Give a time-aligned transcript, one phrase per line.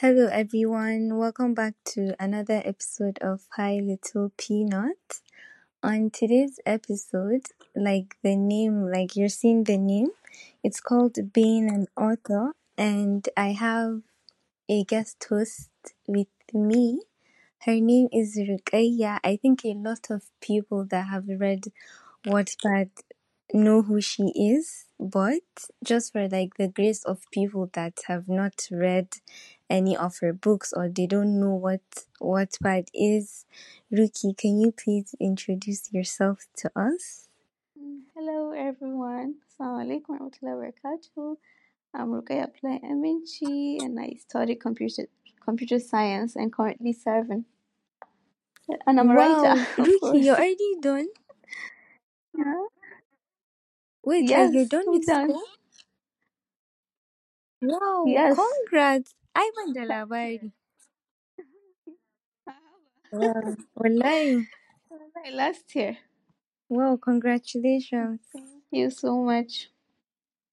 [0.00, 1.16] Hello, everyone.
[1.16, 5.18] Welcome back to another episode of Hi Little Peanut.
[5.82, 10.10] On today's episode, like the name, like you're seeing the name,
[10.62, 14.02] it's called Being an Author, and I have
[14.68, 15.70] a guest host
[16.06, 17.00] with me.
[17.62, 19.18] Her name is Rukaya.
[19.24, 21.72] I think a lot of people that have read
[22.24, 22.90] Wattpad
[23.52, 25.42] know who she is, but
[25.82, 29.08] just for like the grace of people that have not read
[29.70, 31.80] any of her books or they don't know what
[32.20, 33.46] Wattpad is,
[33.92, 37.28] Ruki, can you please introduce yourself to us?
[38.16, 39.36] Hello everyone.
[39.46, 41.36] Assalamu alaikum warahmatullahi wabarakatuh.
[41.94, 45.04] I'm Rukaya Play Eminchi and I study computer
[45.44, 47.44] computer science and currently serving.
[48.86, 49.66] And I'm a wow, writer.
[49.78, 51.08] Ruki, you're already done?
[52.36, 52.66] Yeah.
[54.04, 55.30] Wait, Yes, you're done with done.
[55.30, 55.42] school?
[57.62, 58.36] Wow, Yes.
[58.36, 59.14] congrats.
[59.46, 60.50] The labari.
[63.12, 64.46] Wow, wallahi.
[65.14, 65.98] My last year.
[66.68, 68.20] Wow, congratulations.
[68.32, 69.68] Thank you so much.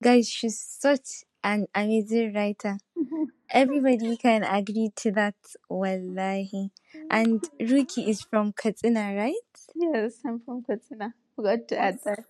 [0.03, 2.77] Guys, she's such an amazing writer.
[3.49, 5.35] Everybody can agree to that,
[5.69, 6.71] wallahi.
[7.09, 9.51] And Ruki is from Katsina, right?
[9.75, 11.13] Yes, I'm from Katsina.
[11.35, 12.25] Forgot to add that.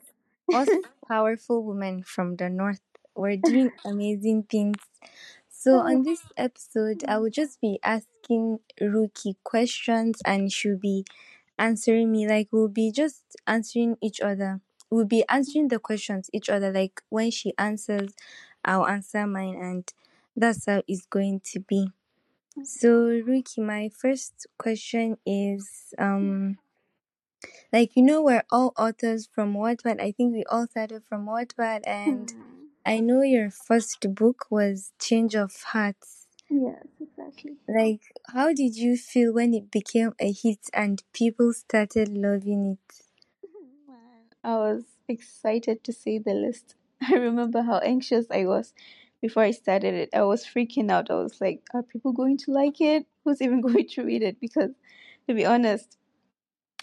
[0.54, 0.70] Us
[1.08, 2.82] powerful women from the north.
[3.16, 4.78] We're doing amazing things.
[5.66, 11.06] So on this episode, I will just be asking Ruki questions and she'll be
[11.58, 12.28] answering me.
[12.28, 14.62] Like we'll be just answering each other.
[14.92, 16.72] We'll be answering the questions each other.
[16.72, 18.14] Like when she answers,
[18.64, 19.92] I'll answer mine and
[20.36, 21.90] that's how it's going to be.
[22.64, 22.90] So
[23.28, 26.58] Ruki, my first question is um
[27.72, 30.02] like you know we're all authors from Wattpad.
[30.02, 32.55] I think we all started from Wattpad and Hmm.
[32.86, 36.28] I know your first book was Change of Hearts.
[36.50, 37.54] Yes, exactly.
[37.68, 43.02] Like how did you feel when it became a hit and people started loving it?
[44.44, 46.76] I was excited to see the list.
[47.02, 48.74] I remember how anxious I was
[49.22, 50.10] before I started it.
[50.14, 51.10] I was freaking out.
[51.10, 53.08] I was like, are people going to like it?
[53.24, 54.40] Who's even going to read it?
[54.40, 54.70] Because,
[55.28, 55.98] to be honest,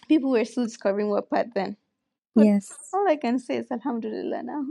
[0.08, 1.76] people were still discovering Wattpad then.
[2.34, 2.72] But Yes.
[2.92, 4.66] all I can say is Alhamdulillah now.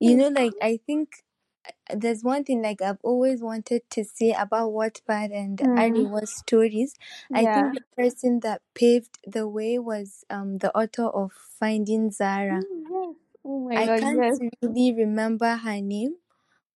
[0.00, 1.24] You know, like I think
[1.68, 5.76] uh, there's one thing like I've always wanted to say about Wattpad and Mm.
[5.76, 6.94] Arewa's stories.
[7.34, 7.54] I Yeah.
[7.54, 12.66] think the person that paved the way was um the author of Finding Zara.
[12.70, 13.16] Mm, yes.
[13.44, 14.38] Oh my I god, can't yes.
[14.62, 16.16] really remember her name,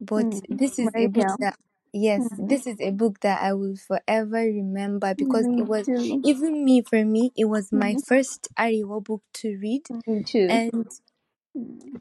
[0.00, 0.42] but Mm.
[0.50, 1.56] this is a book that
[1.92, 2.38] yes, Mm.
[2.38, 6.22] this is a book that I will forever remember because Me it was too.
[6.22, 8.02] even me for me it was my Mm.
[8.06, 10.48] first Ariwa book to read Me too.
[10.48, 10.88] and Mm.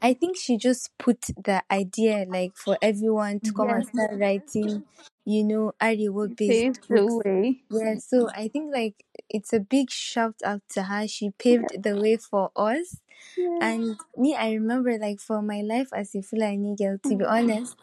[0.02, 3.88] I think she just put the idea like for everyone to come and Yes.
[3.94, 4.84] start writing,
[5.24, 7.26] you know, Arewa based Paved the books.
[7.26, 7.60] way.
[7.70, 11.08] Yeah, so I think like it's a big shout out to her.
[11.08, 13.00] She paved the way for us.
[13.36, 13.58] Yeah.
[13.60, 17.30] And me, I remember like for my life as a Fulani girl, to be Mm.
[17.30, 17.76] honest,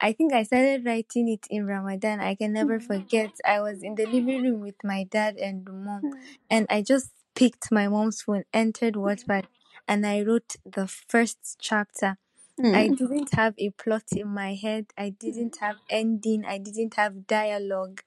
[0.00, 2.20] I think I started writing it in Ramadan.
[2.20, 2.86] I can never Mm.
[2.86, 3.30] forget.
[3.44, 6.12] I was in the living room with my dad and mom, Mm.
[6.50, 9.46] and I just picked my mom's phone, entered Wattpad,
[9.88, 12.18] and I wrote the first chapter.
[12.58, 12.96] I Mm.
[12.98, 14.86] didn't have a plot in my head.
[14.96, 16.44] I didn't have ending.
[16.44, 18.02] I didn't have dialogue.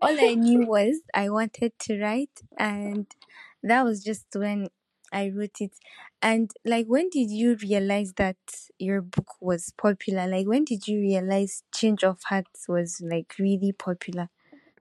[0.00, 3.06] All I knew was I wanted to write, and
[3.62, 4.68] that was just when
[5.12, 5.72] I wrote it.
[6.22, 8.36] And like, when did you realize that
[8.78, 10.26] your book was popular?
[10.26, 14.28] Like, when did you realize Change of Hearts was like really popular?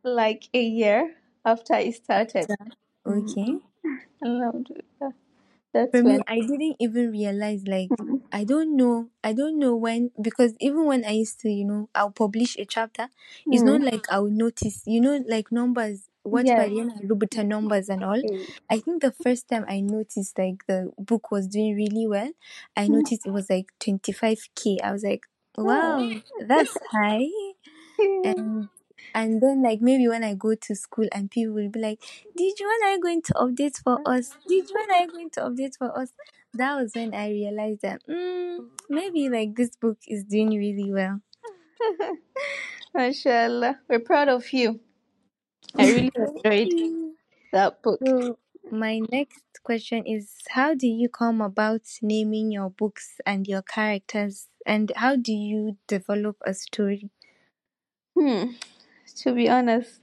[0.03, 2.47] Like a year after I started.
[3.05, 3.31] Mm.
[3.31, 3.57] Okay.
[4.23, 5.13] Alhamdulillah.
[5.73, 6.23] That's For me, when.
[6.27, 8.21] I didn't even realize like Mm.
[8.31, 11.89] I don't know I don't know when because even when I used to, you know,
[11.95, 13.07] I'll publish a chapter,
[13.51, 13.83] it's not Mm.
[13.83, 16.69] like I'll notice, you know, like numbers, what Yes.
[16.69, 18.21] yana rubuta numbers and all.
[18.23, 18.45] Mm.
[18.69, 22.31] I think the first time I noticed like the book was doing really well,
[22.75, 22.89] I Mm.
[22.89, 24.79] noticed it was like 25k.
[24.83, 25.25] I was like,
[25.63, 25.63] Oh.
[25.63, 27.27] wow, that's high.
[28.23, 28.69] And
[29.13, 31.99] and then like maybe when I go to school and people will be like,
[32.35, 34.35] Did you when are you going to update for us?
[34.47, 36.13] Did you when are you going to update for us?
[36.53, 41.21] That was when I realized that mm, maybe like this book is doing really well.
[42.93, 43.79] Mashallah.
[43.87, 44.79] We're proud of you.
[45.77, 47.13] I really enjoyed
[47.51, 47.99] that book.
[48.03, 48.37] So
[48.71, 54.47] my next question is how do you come about naming your books and your characters
[54.65, 57.09] and how do you develop a story?
[58.17, 58.51] Hmm.
[59.19, 60.01] To be honest,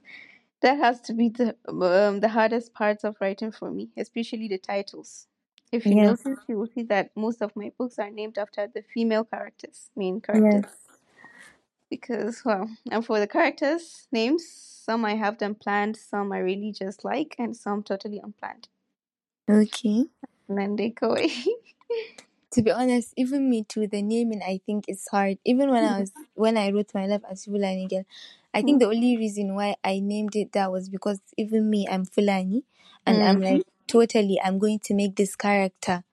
[0.62, 4.58] that has to be the um, the hardest parts of writing for me, especially the
[4.58, 5.26] titles.
[5.72, 6.20] If you Yes.
[6.24, 9.90] notice, you will see that most of my books are named after the female characters,
[9.96, 10.64] main characters.
[10.64, 10.76] Yes.
[11.90, 16.72] because well, and for the characters' names, some I have them planned, some I really
[16.72, 18.68] just like, and some totally unplanned.
[19.48, 20.06] Okay.
[20.48, 21.30] And then they go away.
[22.52, 25.38] To be honest, even me too, the naming I think is hard.
[25.44, 28.04] Even when I was when I wrote my life as Fulani girl,
[28.56, 32.04] I think the only reason why I named it that was because even me, I'm
[32.04, 32.64] Fulani,
[33.06, 33.44] and I'm Mm.
[33.50, 36.04] like totally, I'm going to make this character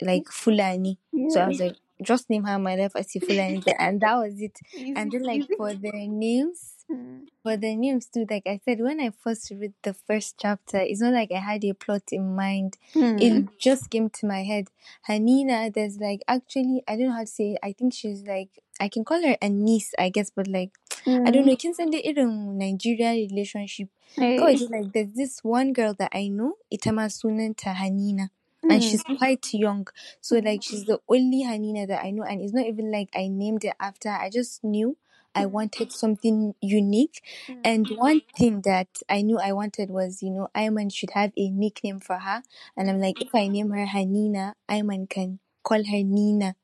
[0.00, 0.98] like Fulani.
[1.30, 4.58] So I was like, just name her my life as Fulani, and that was it.
[4.74, 5.54] Easy, And then like easy.
[5.56, 7.26] for the names, Mm.
[7.42, 11.00] for the names too, like I said, when I first read the first chapter, it's
[11.02, 12.78] not like I had a plot in mind.
[12.94, 13.20] Mm.
[13.20, 14.68] It just came to my head.
[15.08, 17.58] Hanina, there's like actually I don't know how to say it.
[17.62, 20.70] I think she's like I can call her a niece, I guess, but like
[21.06, 23.88] I don't know, kin san dai irin Nigeria relationship.
[24.16, 28.30] Kawai dai, like there's this one girl that I know, ita ma sunanta Hanina.
[28.62, 28.90] And mm.
[28.90, 29.86] she's quite young.
[30.20, 33.28] So like she's the only Hanina that I know and it's not even like I
[33.28, 34.08] named it after.
[34.08, 34.96] I just knew
[35.34, 37.22] I wanted something unique.
[37.46, 37.60] Mm.
[37.64, 41.50] And one thing that I knew I wanted was, you know, Ayman should have a
[41.50, 42.42] nickname for her.
[42.76, 46.56] And I'm like, if I name her Hanina, Ayman can call her Nina.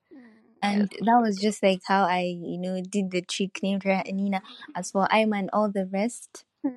[0.65, 4.43] And that was just like how I, you know, did the trick, named her Nina.
[4.75, 6.71] As for Ayman, all the rest, hmm.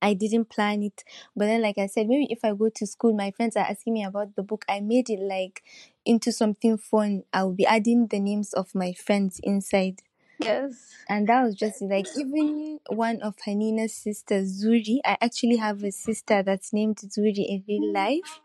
[0.00, 1.04] I didn't plan it.
[1.36, 3.94] But then, like I said, maybe if I go to school, my friends are asking
[3.94, 4.64] me about the book.
[4.68, 5.62] I made it like
[6.04, 7.22] into something fun.
[7.32, 10.02] I'll be adding the names of my friends inside.
[10.44, 10.88] Yes.
[11.08, 14.98] And that was just like even one of Hanina's sisters, Zuri.
[15.04, 17.94] I actually have a sister that's named Zuri in real mm.
[17.94, 18.40] life.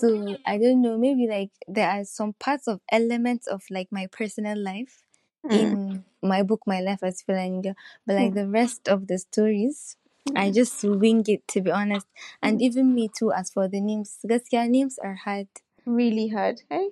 [0.00, 3.88] So oh, I don't know, maybe like there are some parts of elements of like
[3.90, 5.02] my personal life
[5.46, 5.52] Mm.
[5.52, 7.62] in my book, My Life as Girl.
[8.06, 8.34] But like mm.
[8.34, 9.96] the rest of the stories,
[10.36, 10.54] I mm-hmm.
[10.54, 12.06] just wing it to be honest.
[12.42, 12.62] And mm.
[12.62, 15.48] even me too, as for the names, gaskiya names are hard.
[15.86, 16.62] really hard.
[16.68, 16.90] Hey.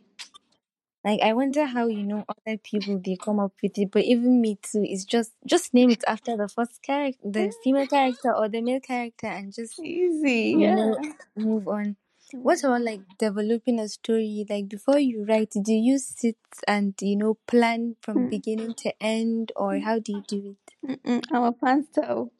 [1.09, 4.41] Like I wonder how you know other people they come up with it, but even
[4.41, 4.83] me too.
[4.85, 8.81] It's just just name it after the first character, the female character or the male
[8.81, 10.51] character, and just Easy.
[10.53, 10.75] you Yeah.
[10.77, 10.99] know
[11.37, 11.97] move on.
[12.33, 14.45] What about like developing a story?
[14.49, 18.31] Like before you write, do you sit and you know plan from Mm.
[18.31, 20.57] beginning to end, or how do you do
[20.87, 22.31] Mm-mm, I'm a pantser.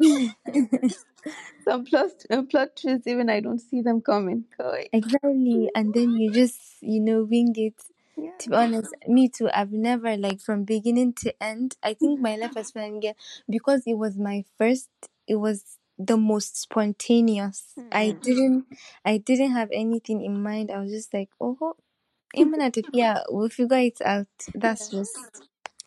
[1.64, 4.44] Some plot, uh, plot twists, even I don't see them coming.
[4.58, 4.88] Koi.
[4.92, 7.74] exactly, and then you just you know wing it.
[8.16, 8.30] Yeah.
[8.40, 9.48] To be honest, me too.
[9.52, 11.76] I've never like from beginning to end.
[11.82, 13.14] I think my life as fan girl
[13.48, 14.90] because it was my first.
[15.26, 17.72] It was the most spontaneous.
[17.90, 18.22] I Mm.
[18.22, 18.64] didn't.
[19.04, 20.70] I didn't have anything in mind.
[20.70, 21.76] I was just like, oh,
[22.34, 22.78] imminent.
[22.92, 24.28] Yeah, we'll figure it out.
[24.54, 24.98] That's Yeah.
[25.00, 25.18] just.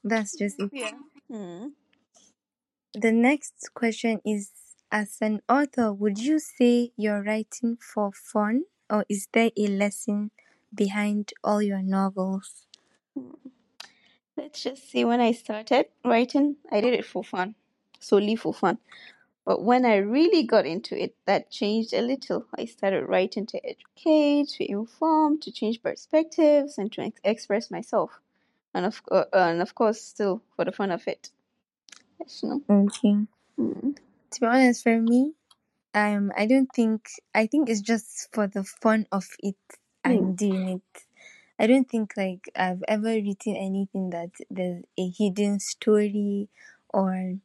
[0.04, 0.70] That's just it.
[0.74, 0.92] Yeah.
[1.32, 1.72] Mm.
[3.00, 4.50] The next question is:
[4.92, 10.32] As an author, would you say you're writing for fun, or is there a lesson
[10.74, 12.66] behind all your novels?
[14.36, 17.54] Let's just say when I started writing, I did it for fun,
[18.00, 18.80] solely for fun.
[19.46, 22.48] But when I really got into it, that changed a little.
[22.58, 28.20] I started writing to educate, to inform, to change perspectives, and to ex- express myself.
[28.74, 31.30] And of, uh, and of course, still for the fun of it.
[32.22, 33.16] Okay.
[33.60, 33.96] Mm.
[34.32, 35.34] To be honest, for me,
[35.94, 39.56] um, I don't think I think it's just for the fun of it.
[40.04, 41.04] I'm doing it.
[41.60, 46.50] I don't think like I've ever written anything that there's a hidden story
[46.90, 47.36] or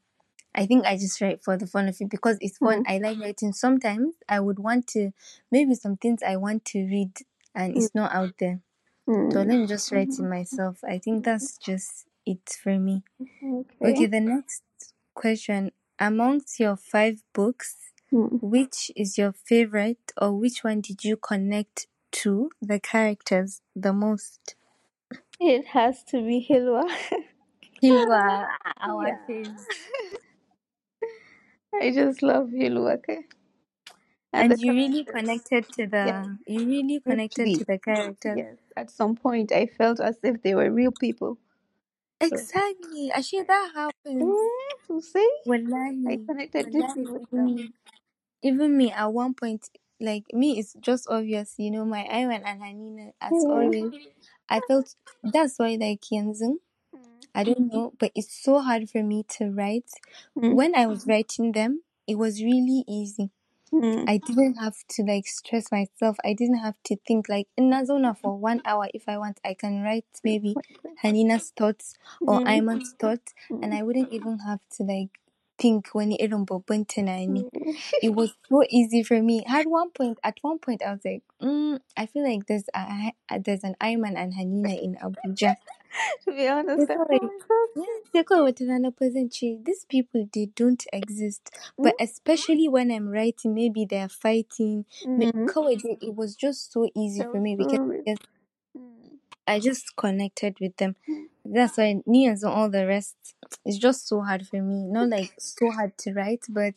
[0.54, 2.84] I think I just write for the fun of it because it's fun.
[2.84, 2.90] Mm.
[2.90, 3.52] I like writing.
[3.52, 5.12] Sometimes I would want to
[5.50, 7.12] maybe some things I want to read
[7.54, 8.60] and it's not out there.
[9.06, 9.34] So Mm.
[9.34, 10.78] let me just write it myself.
[10.84, 13.02] I think that's just it for me.
[13.42, 13.90] Okay.
[13.90, 14.62] Okay, the next
[15.14, 15.72] question.
[15.98, 17.76] Amongst your five books,
[18.12, 18.40] Mm.
[18.42, 21.86] which is your favorite or which one did you connect
[22.22, 24.56] to the characters the most?
[25.40, 26.84] It has to be Hilwa.
[27.82, 28.46] Hilwa,
[28.80, 29.16] our Yeah.
[31.80, 32.96] I just love Hilwa.
[32.98, 33.24] Okay.
[34.32, 36.26] And the you really connected to the Yes.
[36.46, 38.38] you really connected to the characters.
[38.38, 38.56] Yes.
[38.76, 41.38] At some point, I felt as if they were real people.
[42.22, 43.10] Exactly.
[43.12, 44.22] Actually that happens.
[44.88, 45.30] mm, see,
[46.06, 47.54] I connected deeply with even them.
[47.56, 47.72] me.
[48.42, 49.68] Even me at one point
[50.00, 53.48] like me it's just obvious, you know, my Iwan and Hanina as Yeah.
[53.54, 53.92] always.
[54.48, 56.56] I felt that's why like Yenzin,
[57.34, 59.90] I don't know, but it's so hard for me to write.
[60.38, 60.54] Mm.
[60.54, 63.30] When I was writing them, it was really easy.
[63.72, 64.04] Mm.
[64.08, 66.16] I didn't have to like stress myself.
[66.24, 69.54] I didn't have to think like in Nazona for one hour if I want I
[69.54, 70.54] can write maybe
[71.02, 72.46] Hanina's thoughts or Mm.
[72.46, 75.18] Ayman's thoughts and I wouldn't even have to like
[75.58, 77.48] think when tunani.
[78.02, 79.44] It was so easy for me.
[79.48, 83.12] At one point, at one point, I was like, mm, I feel like there's a,
[83.38, 85.56] there's an Ayman and Hanina in Abuja.
[86.24, 87.88] to be honest, Sai that's kawai, I felt.
[88.14, 89.28] yeah, wata rana fa zan
[89.64, 91.50] these people they don't exist.
[91.78, 94.84] But especially when I'm writing, maybe they're fighting.
[95.06, 95.46] Mm.
[95.46, 97.78] Dai, it was just so easy for me because.
[97.78, 98.16] Mm.
[99.44, 100.94] I just connected with them.
[101.44, 103.16] That's why me and all the rest
[103.64, 104.86] it's just so hard for me.
[104.86, 106.74] Not like so hard to write, but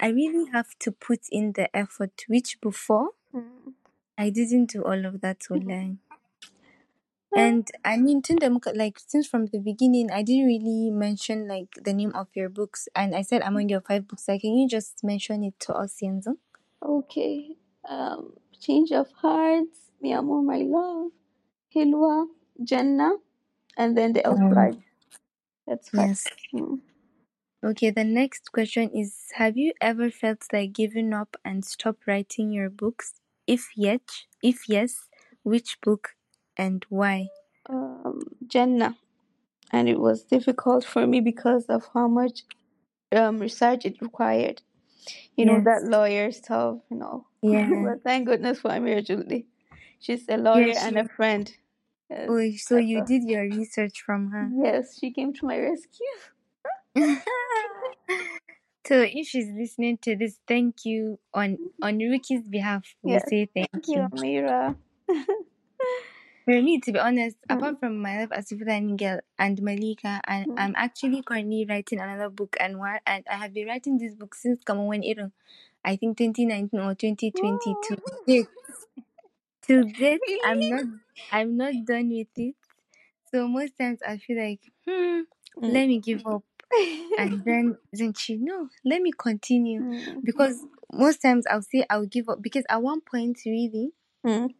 [0.00, 3.74] I really have to put in the effort, which before Mm.
[4.16, 5.98] I didn't do all of that online.
[7.34, 11.92] And I mean, tunda like since from the beginning, I didn't really mention like the
[11.92, 14.26] name of your books, and I said among your five books.
[14.28, 16.36] Like, can you just mention it to us, Yenzo?
[16.82, 17.56] Okay.
[17.88, 21.12] Um, Change of Hearts, Mi Amor, My Love,
[21.74, 22.26] Hilwa,
[22.64, 23.16] Jannah,
[23.76, 24.82] and then the Elf Um,
[25.66, 26.08] That's five.
[26.08, 26.26] yes.
[26.54, 26.80] Mm.
[27.64, 27.90] Okay.
[27.90, 32.70] The next question is: Have you ever felt like giving up and stop writing your
[32.70, 33.14] books?
[33.46, 34.02] If yet,
[34.42, 35.08] if yes,
[35.42, 36.14] which book
[36.58, 37.28] and why?
[37.68, 38.96] Um, Jannah.
[39.70, 42.44] And it was difficult for me because of how much
[43.12, 44.62] um, research it required.
[45.36, 47.26] You know, that lawyer stuff, you know.
[47.42, 47.68] Yeah.
[47.84, 49.46] but thank goodness for Amira Julie.
[50.00, 50.86] She's a lawyer Yeah.
[50.88, 51.52] and a friend.
[52.10, 52.28] Yes.
[52.30, 54.50] Oh, so you did your research from her.
[54.54, 56.06] Yes, she came to my rescue.
[58.86, 62.84] so if she's listening to this, thank you on on Ruki's behalf.
[63.02, 63.28] We Yes.
[63.28, 64.08] say thank Thank you, you.
[64.08, 64.76] Amira.
[66.48, 67.56] For me, to be honest, Mm.
[67.58, 68.50] apart from my life as
[68.96, 70.54] girl and Malika, and Mm.
[70.56, 74.34] I'm actually currently writing another book, and what and I have been writing this book
[74.34, 75.18] since come when it,
[75.84, 77.74] I think 2019 or 2020.
[77.88, 78.48] To date,
[79.66, 80.84] to date, I'm not
[81.30, 82.54] I'm not done with it.
[83.30, 85.20] So most times I feel like, hmm,
[85.60, 85.72] Mm.
[85.74, 86.44] let me give up.
[87.18, 90.20] and then then she no let me continue Mm.
[90.22, 93.92] because most times i'll say i'll give up because at one point really
[94.24, 94.54] Mm.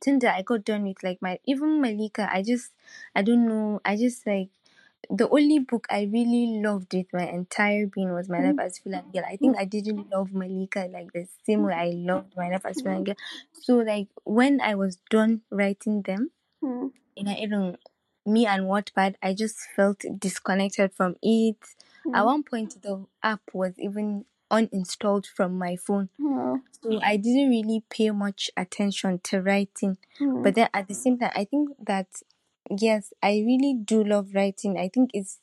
[0.00, 2.72] Tinder I got done with like my even Malika I just
[3.14, 4.50] I don't know I just like
[5.10, 8.64] the only book I really loved with my entire being was My Life Mm.
[8.66, 9.24] as Fulani Girl.
[9.26, 12.80] I think I didn't love Malika like the same way I loved My Life as
[12.80, 13.14] Fulani Girl.
[13.52, 16.30] So like when I was done writing them,
[16.62, 16.92] Mm.
[17.16, 17.76] in a even
[18.26, 21.56] me and Wattpad, I just felt disconnected from it.
[22.14, 22.26] At Mm.
[22.26, 26.60] one point, the app was even uninstalled from my phone, Oh.
[26.82, 29.98] so I didn't really pay much attention to writing.
[30.20, 30.42] Mm.
[30.42, 32.06] But then at the same time, I think that
[32.70, 34.78] yes, I really do love writing.
[34.78, 35.38] I think it's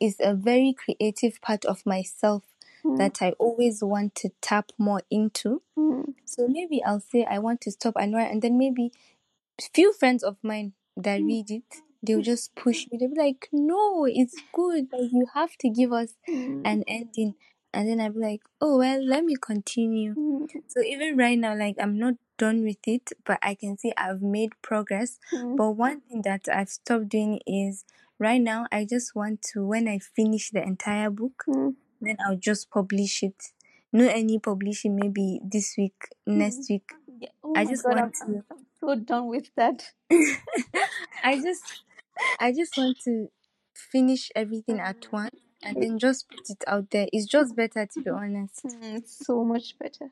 [0.00, 2.42] it's a very creative part of myself
[2.84, 2.96] Mm.
[2.96, 5.60] that I always want to tap more into.
[5.76, 6.14] Mm.
[6.24, 8.90] So maybe I'll say I want to stop and write, and then maybe
[9.74, 11.64] few friends of mine that read it,
[12.02, 12.96] they'll just push me.
[12.98, 14.88] They'll be like, "No, it's good.
[14.92, 17.34] Like you have to give us an ending."
[17.72, 20.48] And then I'll be like, "Oh well, let me continue." Mm.
[20.68, 24.22] So even right now, like I'm not done with it, but I can see I've
[24.22, 25.18] made progress.
[25.32, 25.56] Mm.
[25.56, 27.84] But one thing that I've stopped doing is
[28.18, 31.74] right now I just want to when I finish the entire book, Mm.
[32.00, 33.52] then I'll just publish it.
[33.92, 36.90] No any publishing maybe this week, next week.
[37.20, 37.28] Yeah.
[37.42, 39.82] Oh I just god, I'm, want to I'm so done with that.
[41.24, 41.82] I just
[42.38, 43.28] I just want to
[43.74, 47.06] finish everything at once and then just put it out there.
[47.12, 48.64] It's just better to be honest.
[48.64, 50.10] Mm, so much better.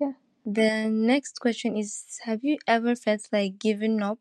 [0.00, 0.12] Yeah.
[0.46, 4.18] The next question is have you ever felt like giving up?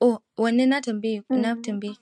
[0.00, 1.62] Oh, when na tambaye na Mm.
[1.62, 1.96] tambaye?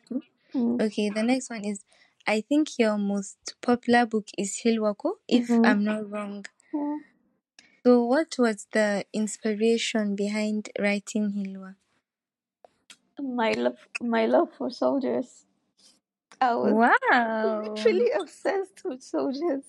[0.55, 0.81] Mm.
[0.83, 1.85] Okay, the next one is
[2.27, 5.65] I think your most popular book is Hilwako, if Mhm.
[5.67, 6.45] I'm not wrong.
[6.75, 6.99] Yeah.
[7.85, 11.77] So what was the inspiration behind writing Hilwa?
[13.19, 15.47] My love, my love for soldiers.
[16.41, 17.63] I was Wow.
[17.65, 19.65] literally obsessed with soldiers.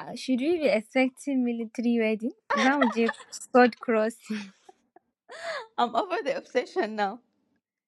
[0.00, 2.32] Uh, Should we be expecting military wedding?
[2.56, 4.52] Now je sword crossing.
[5.76, 7.20] I'm over the obsession now.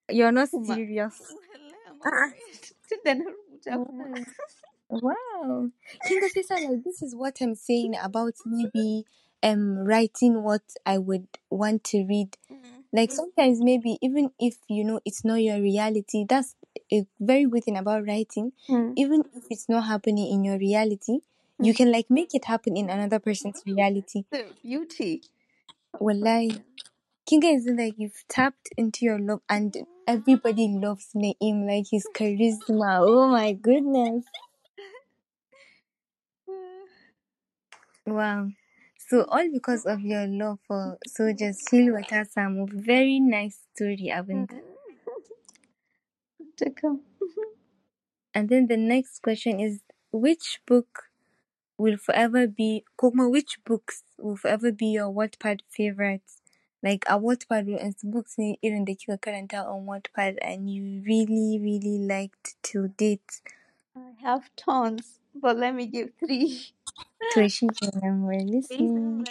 [0.09, 0.75] You're not Kuma.
[0.75, 1.21] serious.
[1.21, 2.73] Wallahi, I'm Ah, over it.
[2.89, 4.05] Tunda na rubuta kuma.
[4.89, 5.11] wow.
[5.15, 5.71] Wow.
[6.05, 9.05] Kinga Sisa, like this is what I'm saying about maybe
[9.43, 12.37] um writing what I would want to read.
[12.51, 12.85] Mm.
[12.93, 16.57] Like sometimes maybe even if you know it's not your reality, that's
[17.19, 18.53] very good thing about writing.
[18.69, 18.95] Mm.
[18.97, 21.21] Even if it's not happening in your reality,
[21.61, 24.25] you can like make it happen in another person's reality.
[24.31, 25.23] The beauty.
[25.99, 26.51] Wallahi.
[26.51, 26.65] something.
[27.31, 33.01] Kinga is like you've tapped into your love and everybody loves Naeem, like his charisma.
[33.03, 34.25] Oh my goodness.
[38.07, 38.49] Wow.
[39.09, 44.59] So all because of your love for soldiers, Hilwa ta samu very nice story abinda.
[46.61, 47.01] To come.
[48.35, 49.81] And then the next question is
[50.13, 51.05] which book
[51.79, 56.37] will forever be Kokma, which books will forever be your Wattpad favorites?
[56.83, 61.59] like a Wattpad waɗansu books ne irin da kika karanta on Wattpad and you really
[61.61, 63.41] really liked till date.
[63.97, 66.73] I have tons, but let me give three.
[67.33, 69.27] To shi kenan we're Chasing listening.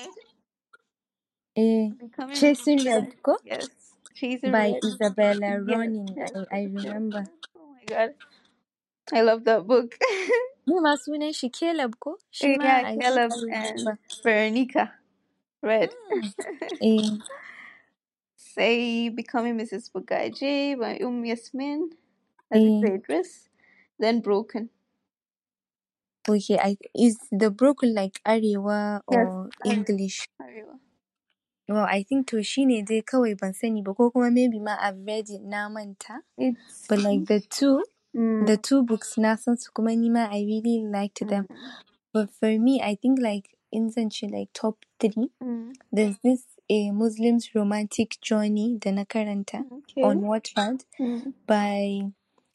[1.56, 2.86] Eh, Becoming Chasing Mrs.
[2.86, 3.24] Red Red.
[3.24, 3.38] ko?
[3.44, 3.68] Yes,
[4.44, 4.80] By.
[4.84, 6.16] Isabella Yes, Ronin.
[6.52, 7.24] I, I remember.
[7.58, 8.14] Oh my god,
[9.14, 9.96] I love that book.
[10.68, 12.18] Me ma sunan shi Caleb ko?
[12.32, 14.00] Shi ma yeah, I Caleb and remember.
[14.24, 14.94] Veronica
[15.62, 15.92] Red.
[16.82, 17.18] Eh,
[18.36, 19.90] Say Becoming Mrs.
[19.92, 21.96] Bugaji by Um Yasmin,
[22.52, 22.82] as eh.
[22.84, 23.50] Idris.
[24.00, 24.70] Then Broken.
[26.30, 29.50] Okay, I is the broken like Arewa Yes, or.
[29.66, 30.28] English?
[31.70, 34.76] Well, I think to shi ne dai kawai ban sani ba ko kuma maybe ma
[34.82, 36.22] I've read it na manta.
[36.90, 37.84] But like the two,
[38.18, 41.46] mm, the two books na san su kuma ni ma I really liked them.
[41.48, 41.58] mm,
[42.12, 46.44] But for me, I think like in zan ce like top three, mm, there's this
[46.72, 50.02] a Muslim's romantic journey da na karanta okay.
[50.02, 52.02] on Wattpad Mm, by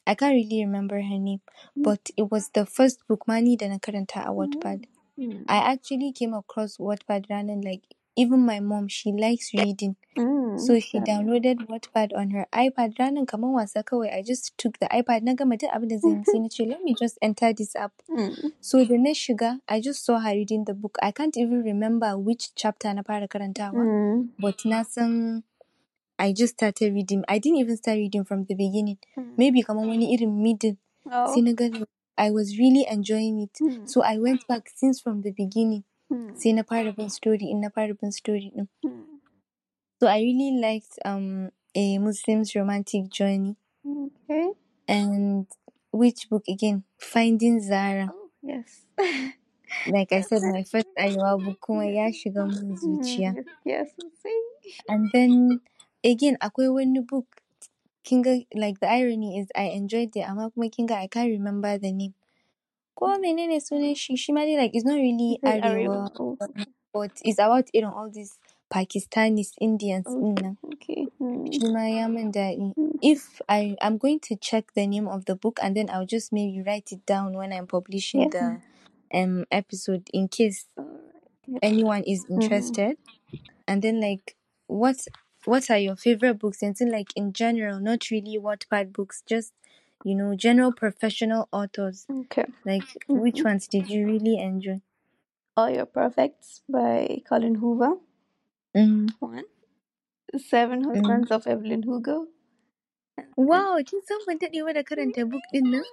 [0.07, 1.41] I can't really remember her name,
[1.77, 4.85] but it was the first book mani da na karanta a Wattpad.
[5.19, 7.85] mm, I actually came across Wattpad ranar like
[8.17, 9.97] even my mom she likes reading.
[10.17, 14.79] mm, So she downloaded Wattpad on her iPad ranar kamar wasa kawai I just took
[14.79, 17.53] the iPad na gama duk abin da zan sai na ce let me just enter
[17.53, 17.93] this app.
[18.15, 20.97] Mm, So da na shiga I just saw her reading the book.
[21.03, 23.83] I can't even remember which chapter na fara karantawa.
[23.83, 25.43] mm, But na san
[26.19, 27.25] I just started reading.
[27.29, 28.99] I didn't even start reading from the beginning.
[29.19, 29.35] mm.
[29.37, 30.77] Maybe kamar wani irin middle.
[31.11, 31.35] Oh.
[31.35, 31.67] Sai na ga
[32.17, 33.59] I was really enjoying it.
[33.61, 35.83] Mm, So I went back since from the beginning.
[36.15, 38.69] Mm, Sai na fara bin story in na fara bin story din.
[38.85, 39.03] mm.
[40.01, 43.57] So I really liked um a Muslim's romantic journey
[43.87, 44.51] Okay.
[44.89, 45.47] and
[45.93, 46.85] which book again?
[46.99, 48.11] Finding Zara.
[48.13, 48.87] Oh, yes.
[49.87, 53.37] Like I said, my first Arewa book kuma ya shiga mun zuciya.
[53.37, 53.89] Mm, yes, yes,
[54.23, 54.41] see.
[54.89, 55.61] And then
[56.03, 57.27] again akwai wani book
[58.07, 61.93] kinga like the irony is I enjoyed it amma kuma kinga I can't remember the
[61.93, 62.15] name.
[62.95, 66.11] Ko menene sunan shi shi ma dai like it's not really Arewa
[66.93, 68.39] but it's about irin all these
[68.73, 70.21] Pakistanis, Indians Oh.
[70.21, 70.57] din nan.
[70.73, 71.07] okay.
[71.21, 72.75] Mm, Shi ma ya min daɗi.
[72.75, 72.99] Mm.
[73.03, 76.33] If I I'm going to check the name of the book and then I'll just
[76.33, 78.33] maybe write it down when I'm publishing Yes.
[78.33, 78.61] the
[79.19, 80.67] um episode in case
[81.63, 82.97] anyone is interested.
[83.69, 84.35] And then like
[84.67, 84.97] what
[85.45, 86.63] what are your favorite books?
[86.63, 89.53] And then like in general, not really Wattpad books, just
[90.05, 92.07] you know, general professional authors.
[92.11, 92.47] Okay.
[92.67, 93.45] Like which Mhm.
[93.51, 94.81] ones did you really enjoy?
[95.57, 97.99] All Your Perfects by Colleen Hoover.
[98.77, 99.11] Mm.
[99.21, 99.45] One.
[100.39, 102.29] Seven Husbands of Evelyn Hugo.
[103.37, 105.85] Wow, kin san ban daɗewa da karanta book din nan?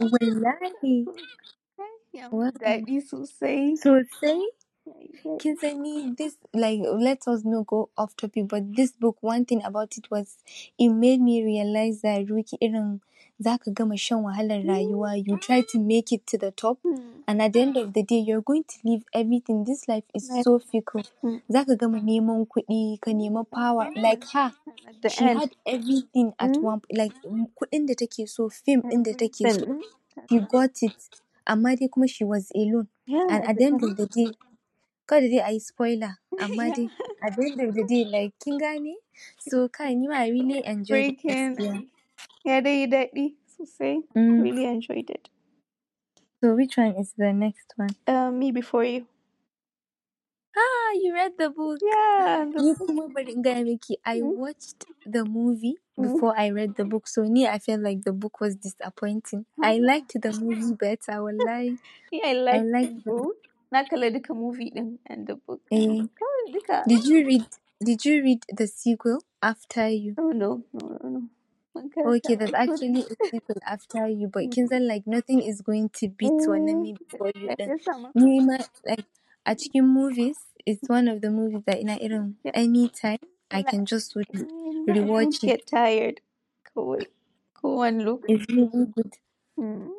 [0.00, 1.06] Wallahi.
[2.12, 2.38] Ya Wow.
[2.44, 3.76] mun daɗi sosai.
[3.76, 4.40] Sosai.
[5.24, 9.44] Yeah, Kin sani this like let us not go off topic but this book one
[9.44, 10.38] thing about it was
[10.78, 13.00] it made me realize that Ruki irin
[13.40, 15.16] zaka gama shan wahalar rayuwa.
[15.16, 16.78] You try to make it to the top.
[16.84, 19.64] Mm, and at the end of the day you're going to leave everything.
[19.64, 21.02] This life is so fickle.
[21.22, 21.42] Mm.
[21.50, 23.90] zaka gama neman kuɗi ka nema power.
[23.96, 24.52] Like her
[25.08, 26.62] she had everything at Mm.
[26.62, 27.14] one like
[27.56, 29.80] kuɗin da take so fame ɗin da take so.
[30.30, 30.96] she got it.
[31.46, 32.88] Amma dai kuma she was alone.
[33.08, 34.32] And at the end of the day
[35.06, 36.18] kada dai a yi spoiler.
[36.40, 36.88] Amma dai
[37.22, 38.96] at the end of the day like kin gane?
[39.38, 41.86] So kai ni ma I really enjoyed it
[42.44, 44.02] yeah, dai daɗi sosai.
[44.16, 44.42] mm.
[44.42, 45.28] Really enjoyed it.
[46.40, 49.06] so which one is the next one Uh, Me Before You.
[50.56, 52.44] ah you read the book Yeah.
[52.52, 54.36] the ni kuma bari in gaya miki I Mm.
[54.36, 56.02] watched the movie Mm.
[56.12, 59.78] before I read the book so ni I felt like the book was disappointing I
[59.78, 61.78] liked the movie better wallahi
[62.12, 63.36] Yeah, I I liked liked the both.
[63.72, 65.60] Na kalla duka movie din and the book.
[65.72, 66.00] eh.
[66.20, 66.76] Kawai duka.
[66.88, 67.46] did you read
[67.82, 71.22] did you read the sequel after you Oh no, no, no, no.
[71.76, 76.08] Ban Okay, there's actually a sequel after you, but kinsan like nothing is going to
[76.08, 77.70] beat wannan me before you That din.
[77.76, 78.12] is sama.
[78.14, 79.06] Ni ma like
[79.44, 82.52] a cikin movies, it's one of the movies that ina irin Yeah.
[82.54, 83.18] anytime
[83.50, 85.46] I can just re- I rewatch it.
[85.46, 86.20] get tired.
[86.68, 87.06] Kawai.
[87.58, 88.24] Kowane look.
[88.28, 89.12] It's really good.
[89.58, 89.90] Mm.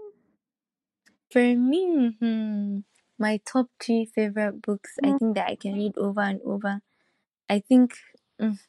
[1.31, 2.79] For me, hmm,
[3.17, 5.19] my top three favorite books, I Mm.
[5.19, 6.81] think that I can read over and over.
[7.49, 7.95] I think,
[8.41, 8.59] mm,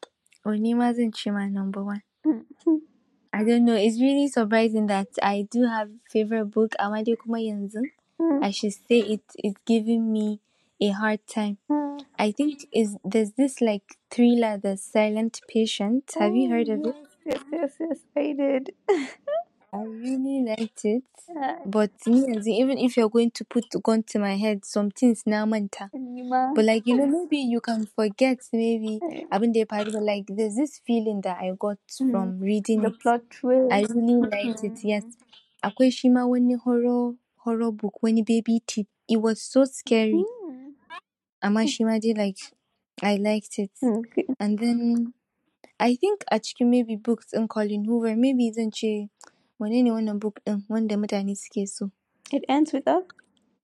[0.45, 2.03] wani ma zan ce ma number one.
[2.27, 2.45] Mm.
[3.33, 3.75] I don't know.
[3.77, 6.75] It's really surprising that I do have favorite book.
[6.79, 7.83] Amma dai kuma yanzu,
[8.21, 8.43] Mm.
[8.45, 10.41] I should say it is giving me
[10.81, 11.59] a hard time.
[11.71, 12.01] Mm.
[12.19, 16.13] I think is there's this like thriller, The Silent Patient.
[16.19, 16.97] Have you heard of it?
[16.97, 18.75] Yes, yes, yes, yes, I did.
[19.73, 21.03] I really liked it.
[21.67, 24.91] But me as in, even if you're going to put gun to my head, some
[24.91, 25.91] things now manta.
[25.93, 28.99] But like you know, maybe you can forget maybe
[29.31, 32.11] I've been there, but like there's this feeling that I got Mm.
[32.11, 33.01] from reading The it.
[33.01, 33.73] plot twist.
[33.73, 34.79] I really liked it.
[34.85, 35.05] Yes.
[35.63, 38.87] Akwai shi ma wani horror horror book, wani baby teeth.
[39.09, 40.25] It was so scary.
[40.47, 40.73] Mm.
[41.43, 42.39] Amma shi ma dai like
[43.03, 43.71] I liked it.
[44.41, 45.13] And then
[45.79, 49.09] I think a cikin maybe books ɗin Colleen Hoover maybe zan ce
[49.59, 51.91] wane ne wannan book ɗin wanda mutane suke so.
[52.33, 53.05] It ends with us.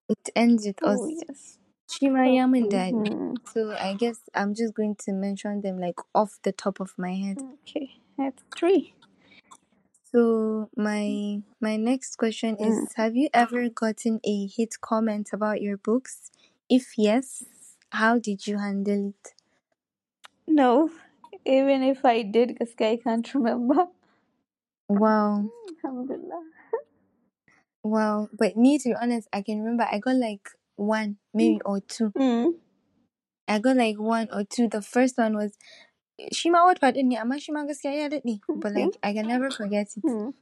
[0.09, 0.99] It ends with us.
[1.01, 1.59] Oh yes.
[1.91, 2.93] Shi ma ya min Okay.
[2.93, 3.39] daɗi.
[3.53, 7.15] So I guess I'm just going to mention them like off the top of my
[7.15, 7.39] head.
[7.67, 7.91] Okay.
[8.19, 8.95] That's three.
[10.13, 12.95] So my my next question is Mm.
[12.97, 16.31] have you ever gotten a hate comment about your books?
[16.69, 17.45] If yes,
[17.91, 19.35] how did you handle it?
[20.47, 20.91] No.
[21.45, 23.89] Even if I did, because I can't remember.
[24.89, 25.49] Wow.
[25.85, 26.43] Alhamdulillah.
[27.83, 28.29] Wow.
[28.33, 32.11] But me to be honest, I can remember I got like one, maybe or two.
[32.11, 32.55] Mm.
[33.47, 34.69] I got like one or two.
[34.69, 35.57] The first one was
[36.33, 38.41] shi ma Wattpad ɗin ne amma shi ma gaskiya ya daɗe.
[38.61, 40.03] But like I can never forget it.
[40.05, 40.35] Mm.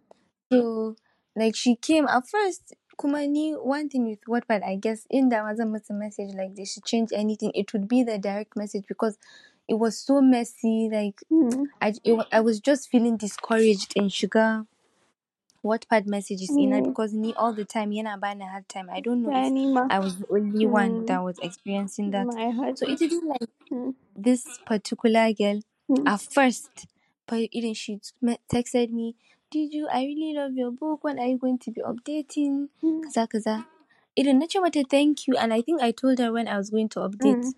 [0.53, 0.97] So
[1.37, 5.43] like she came at first kuma ni one thing with Wattpad I guess in da
[5.43, 9.17] was a message like they should change anything it would be the direct message because
[9.69, 11.67] it was so messy like Mm.
[11.81, 14.67] I it, I was just feeling discouraged in shiga
[15.65, 16.85] Wattpad messages ina Mm.
[16.85, 20.19] because ni all the time yana bani hard time I don't know if I was
[20.19, 21.07] the only one Mm.
[21.07, 22.27] that was experiencing that
[22.79, 23.95] so it didn't like Mm.
[24.17, 26.07] this particular girl Mm.
[26.07, 26.87] at first
[27.27, 28.01] but even she
[28.53, 29.15] texted me
[29.51, 33.01] did you i really love your book when are you going to be updating Mm.
[33.05, 33.65] kaza kaza
[34.35, 36.89] na ce mata thank you and i think i told her when i was going
[36.89, 37.55] to update Mm.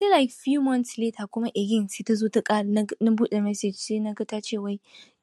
[0.00, 2.64] Sai like few months later kuma again sai ta zo ta ƙara
[3.00, 4.78] na buɗe message sai na ga ta ce wai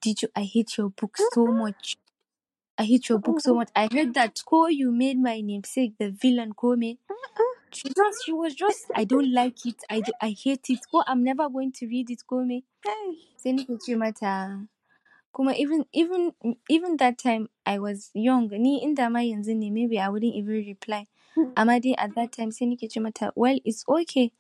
[0.06, 1.98] you i hate your book so much
[2.78, 3.70] I hate your book so much.
[3.76, 6.98] I heard that ko you made my namesake the villain ko me.
[7.72, 9.76] She just she was just I don't like it.
[9.90, 10.80] I do, I hate it.
[10.92, 12.64] Ko I'm never going to read it ko me.
[13.38, 14.66] Sai nake ce mata
[15.34, 16.34] kuma even even
[16.70, 20.66] even that time I was young ni inda ma yanzu ne maybe I wouldn't even
[20.66, 21.06] reply.
[21.58, 22.52] amma dai at that time?
[22.52, 24.32] Sai nake ce mata well it's okay.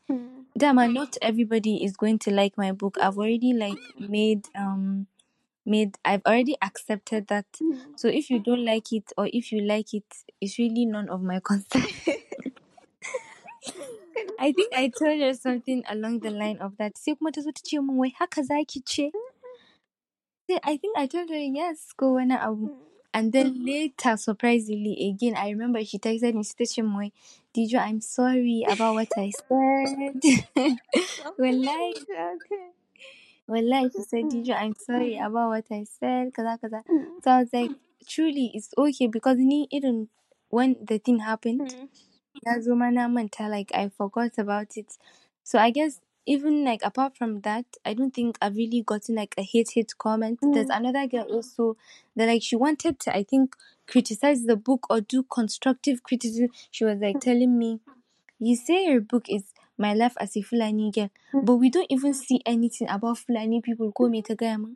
[0.57, 2.97] Dama not everybody is going to like my book.
[3.01, 5.07] I've already like made um
[5.65, 7.45] made I've already accepted that.
[7.61, 7.97] Mm.
[7.99, 10.05] so if you don't like it or if you like it
[10.41, 11.85] it's really none of my concern.
[14.39, 16.97] I think I told her something along the line of that.
[16.97, 19.11] Sai kuma ta zo ta ce min wai haka zaki ce
[20.63, 22.75] I think I told her yes, go wani abu.
[23.13, 23.65] And then mm-hmm.
[23.65, 27.11] later, surprisingly, again, I remember she texted me, station boy,
[27.55, 30.21] Dijo, I'm sorry about what I said.
[31.37, 32.71] Wallahi, Okay.
[33.47, 34.25] wallahi, she said.
[34.25, 34.63] Dijo, mm-hmm.
[34.63, 36.83] I'm sorry about what I said, kaza kaza.
[36.87, 37.05] Mm.
[37.23, 37.71] So I was like,
[38.07, 40.07] truly, it's okay because ni even
[40.49, 41.75] when the thing happened,
[42.61, 43.07] zo ma na
[43.39, 44.97] like I forgot about it.
[45.43, 49.33] So I guess even like apart from that, I don't think I've really gotten like
[49.37, 50.39] a hate hate comment.
[50.41, 50.77] There's Mm.
[50.77, 51.77] another girl also
[52.15, 53.55] that like she wanted to I think
[53.87, 56.49] criticize the book or do constructive criticism.
[56.69, 57.79] She was like telling me,
[58.39, 59.43] You say your book is
[59.77, 61.45] my life as a Fulani girl, Mm.
[61.45, 63.91] but we don't even see anything about Fulani people.
[63.91, 64.75] Ko me ta gaya min?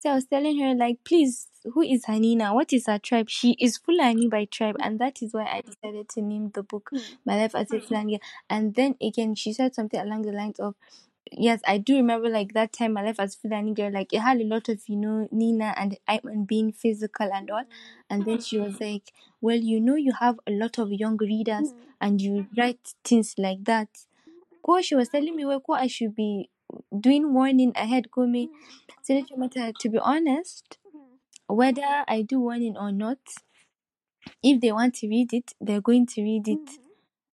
[0.00, 2.54] So I was telling her, like, please, who is Hanina?
[2.54, 3.28] What is her tribe?
[3.28, 6.90] She is Fulani by tribe, and that is why I decided to name the book
[6.92, 7.02] Mm.
[7.26, 8.20] My Life as a Fulani.
[8.48, 10.74] And then again, she said something along the lines of,
[11.30, 14.40] yes, I do remember like that time My Life as Fulani Girl, like it had
[14.40, 17.64] a lot of, you know, Nina and Ayman being physical and all.
[18.08, 21.72] And then she was like, well, you know, you have a lot of young readers
[21.72, 21.76] Mm.
[22.00, 23.88] and you write things like that.
[24.62, 26.50] Ko she was telling me, well, I should be
[26.98, 28.50] doing warning ahead, me.
[28.88, 31.54] Na ce mata, to be honest, mm-hmm.
[31.54, 33.18] whether I do warning or not,
[34.42, 36.58] if they want to read it, they're going to read it.
[36.58, 36.84] Mm-hmm.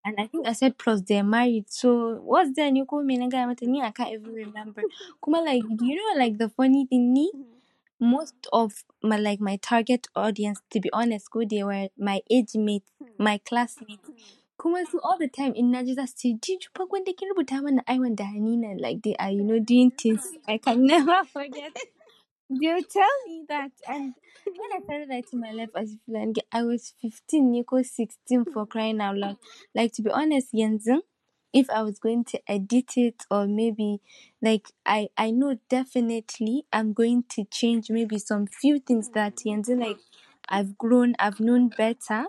[0.06, 1.64] And I think I said plus they're married.
[1.68, 4.82] So what's there ni ko me na gaya mata ni I can't even remember.
[5.24, 8.10] Kuma like you know like the funny thing ni mm-hmm.
[8.10, 12.54] most of my like my target audience to be honest go they were my age
[12.54, 14.08] mates, my classmates.
[14.66, 17.62] Kuma su all the time in naji za su ce Jiju fa gwanda kin rubuta
[17.62, 21.72] mana ai wanda Hanina like they are you know doing things I can never forget.
[22.50, 23.70] They'll tell me that.
[23.86, 28.46] And when I started writing my life as a girl, I was 15, Nico 16
[28.52, 29.36] for crying out loud.
[29.72, 31.02] Like, to be honest, Yanzen,
[31.52, 34.00] if I was going to edit it or maybe,
[34.42, 39.80] like, I, I know definitely I'm going to change maybe some few things that Yanzen,
[39.80, 39.98] like,
[40.48, 42.26] I've grown, I've known better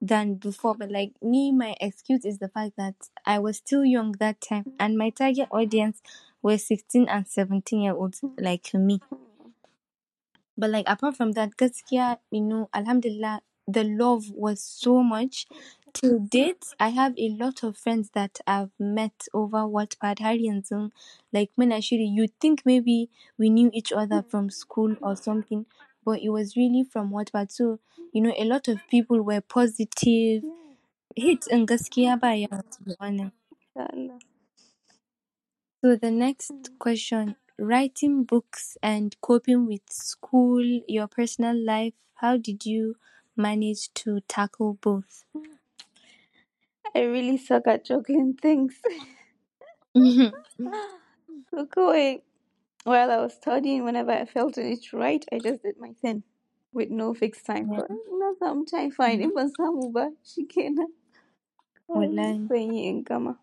[0.00, 0.74] than before.
[0.74, 2.94] But, like, me, my excuse is the fact that
[3.26, 4.72] I was still young that time.
[4.78, 6.02] And my target audience
[6.42, 9.00] were 16 and 17 year olds like me.
[10.58, 15.46] But like apart from that, gaskiya, you know, alhamdulillah, the love was so much.
[15.94, 20.90] To date, I have a lot of friends that I've met over Wattpad har yanzu.
[21.32, 25.64] Like when I shiri, you think maybe we knew each other from school or something,
[26.08, 27.52] but it was really from Wattpad.
[27.52, 27.80] So,
[28.14, 30.42] you know, a lot of people were positive.
[31.14, 33.36] Hit in gaskiya ba yawa, to be honest.
[33.76, 34.18] inshallah.
[35.84, 36.76] So the next hmm.
[36.78, 42.96] question, writing books and coping with school, your personal life, how did you
[43.36, 45.24] manage to tackle both?
[46.94, 48.80] I really suck at juggling things.
[49.94, 52.22] so going
[52.84, 56.22] while I was studying, whenever I felt it right, I just did my thing
[56.72, 57.70] with no fixed time.
[57.72, 57.80] Yeah.
[57.88, 60.92] Na samu time fine in ban samu ba shikenan.
[61.88, 62.46] Kawai Wallahi.
[62.48, 63.38] zan yi in gama.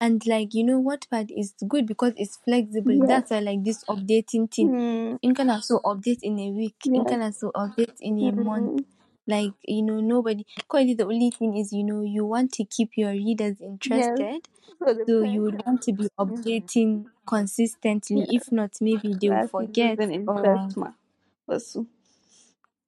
[0.00, 3.06] And like you know Wattpad is good because it's flexible.
[3.06, 4.68] That's why like this updating thing.
[4.70, 6.76] Mm, In can also update in a week.
[6.84, 7.06] Yes.
[7.08, 8.84] can also update in a month.
[9.28, 10.44] Mm, Like you know nobody.
[10.68, 14.48] Currently the only thing is you know you want to keep your readers interested.
[14.78, 18.20] So So you would want to be updating consistently.
[18.20, 18.36] Yeah.
[18.38, 19.98] If not, maybe they will forget.
[19.98, 20.92] Or interest ma.
[21.48, 21.86] Wasu.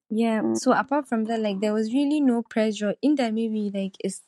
[0.08, 0.42] yeah.
[0.42, 0.56] Mm.
[0.56, 3.34] So apart from that, like there was really no pressure in that.
[3.34, 4.22] Maybe like it's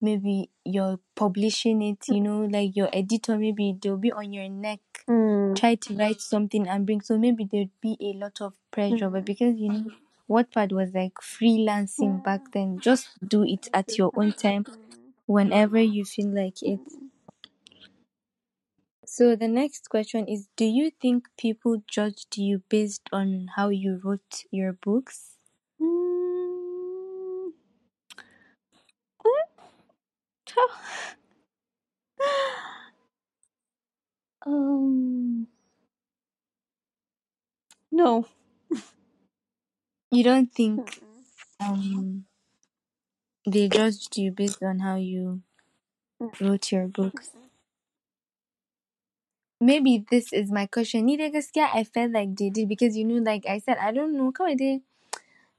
[0.00, 2.08] maybe you're publishing it.
[2.08, 3.38] You know, like your editor.
[3.38, 4.80] Maybe they'll be on your neck.
[5.08, 5.56] Mm.
[5.56, 7.00] Try to write something and bring.
[7.00, 9.10] So maybe there'd be a lot of pressure.
[9.10, 9.84] But because you know,
[10.28, 12.78] Wattpad was like freelancing back then.
[12.80, 14.66] Just do it at your own time,
[15.26, 16.80] whenever you feel like it.
[19.06, 23.98] So the next question is Do you think people judged you based on how you
[24.04, 25.38] wrote your books?
[25.80, 27.52] Mm.
[34.46, 35.46] um.
[37.90, 38.26] No.
[40.14, 41.02] You don't think
[41.60, 42.26] um
[43.46, 45.42] they judged you based on how you
[46.40, 47.30] wrote your books?
[49.60, 51.06] Maybe this is my question.
[51.06, 53.90] Ni dai gaskiya I felt like they did because you know, like I said, I
[53.92, 54.30] don't know.
[54.32, 54.80] Kawai dai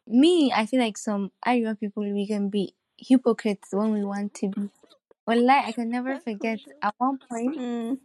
[0.07, 4.49] me, I feel like some Irish people we can be hypocrites when we want to
[4.49, 4.69] be.
[5.27, 7.99] Well, like I can never forget at one point Mm.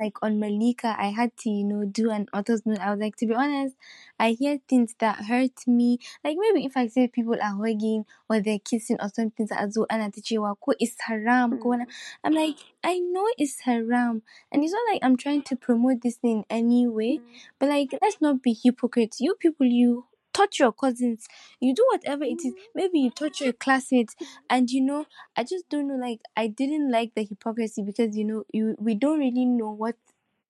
[0.00, 2.78] Like on Malika, I had to, you know, do an author's note.
[2.80, 3.76] I was like, to be honest,
[4.18, 5.98] I hear things that hurt me.
[6.24, 9.86] Like maybe if I say people are hugging or they're kissing or something that azu
[9.90, 11.70] ana ta cewa ko it's haram ko.
[11.70, 11.86] Mm.
[12.24, 14.22] I'm like, I know it's haram.
[14.50, 17.18] And it's not like I'm trying to promote this thing in any way.
[17.18, 17.22] Mm.
[17.58, 19.20] But like let's not be hypocrites.
[19.20, 21.26] You people you touch your cousins,
[21.60, 22.54] you do whatever it is.
[22.74, 24.14] Maybe you touch your classmates
[24.50, 25.96] and you know I just don't know.
[25.96, 29.96] Like I didn't like the hypocrisy because you know you we don't really know what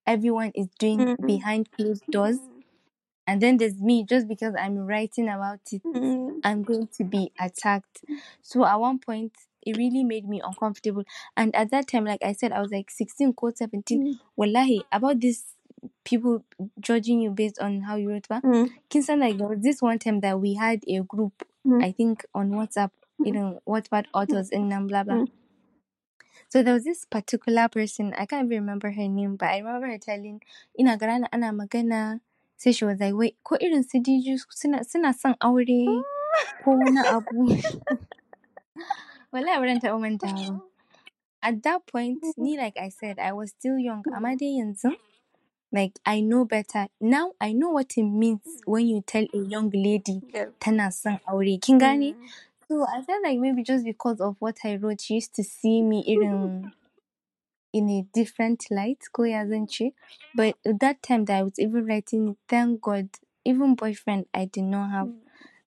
[0.05, 1.25] everyone is doing Mhm.
[1.27, 2.39] behind closed doors,
[3.25, 5.81] and then there's me just because I'm writing about it.
[5.83, 6.41] Mm.
[6.43, 8.03] I'm going to be attacked.
[8.41, 9.31] So at one point,
[9.65, 11.03] it really made me uncomfortable.
[11.37, 14.01] And at that time, like I said, I was like 16, quote 17.
[14.15, 14.19] Mm.
[14.35, 15.55] Wallahi, about this
[16.03, 16.43] people
[16.79, 18.27] judging you based on how you wrote.
[18.27, 18.41] ba?
[18.43, 18.69] Mm.
[18.89, 21.81] Kin san like there was this one time that we had a group, Mm.
[21.83, 22.91] I think on WhatsApp,
[23.23, 25.23] you know, Wattpad authors and then blah blah.
[25.23, 25.27] Mm.
[26.49, 29.87] So there was this particular person, I can't even remember her name, but I remember
[29.87, 30.41] her telling,
[30.77, 32.19] ina gara ana magana.
[32.57, 36.03] Sai she was like, wait, ko irin su Diju suna suna son aure
[36.63, 37.57] ko wani abu.
[39.33, 40.61] Wallahi wurin taɓa mantawa ba.
[41.43, 44.03] At that point, ni like I said, I was still young.
[44.15, 44.95] Amma dai yanzu,
[45.73, 46.87] like I know better.
[47.01, 48.59] Now I know what it means mm.
[48.65, 50.21] when you tell a young lady
[50.59, 51.61] tana son aure.
[51.61, 52.13] Kin gane?
[52.13, 52.27] Mm.
[52.67, 55.81] So I felt like maybe just because of what I wrote, she used to see
[55.81, 56.71] me irin
[57.73, 59.91] in a different light, ko zan ce.
[60.35, 63.09] But at that time that I was even writing, thank God,
[63.43, 65.07] even boyfriend I did not have.
[65.07, 65.17] Mm.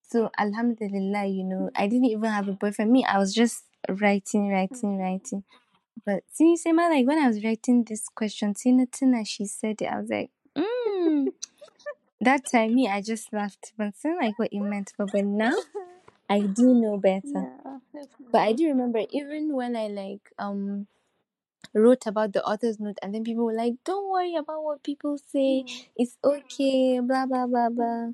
[0.08, 2.92] So Alhamdulillah, you know, I didn't even have a boyfriend.
[2.92, 5.00] Me, I was just writing, writing, mm.
[5.00, 5.44] writing.
[6.04, 9.80] But see, say my like when I was writing this question, Tina Tina, she said
[9.82, 9.86] it.
[9.86, 11.26] I was like, mm.
[12.20, 14.92] That time, me, I just laughed, but it's not like what it meant.
[14.96, 15.54] But but now,
[16.30, 17.22] I do know better.
[17.94, 18.04] Yeah.
[18.32, 20.86] But I do remember even when I like um
[21.74, 25.18] wrote about the author's note, and then people were like, "Don't worry about what people
[25.18, 25.64] say.
[25.96, 28.10] It's okay." Blah blah blah blah.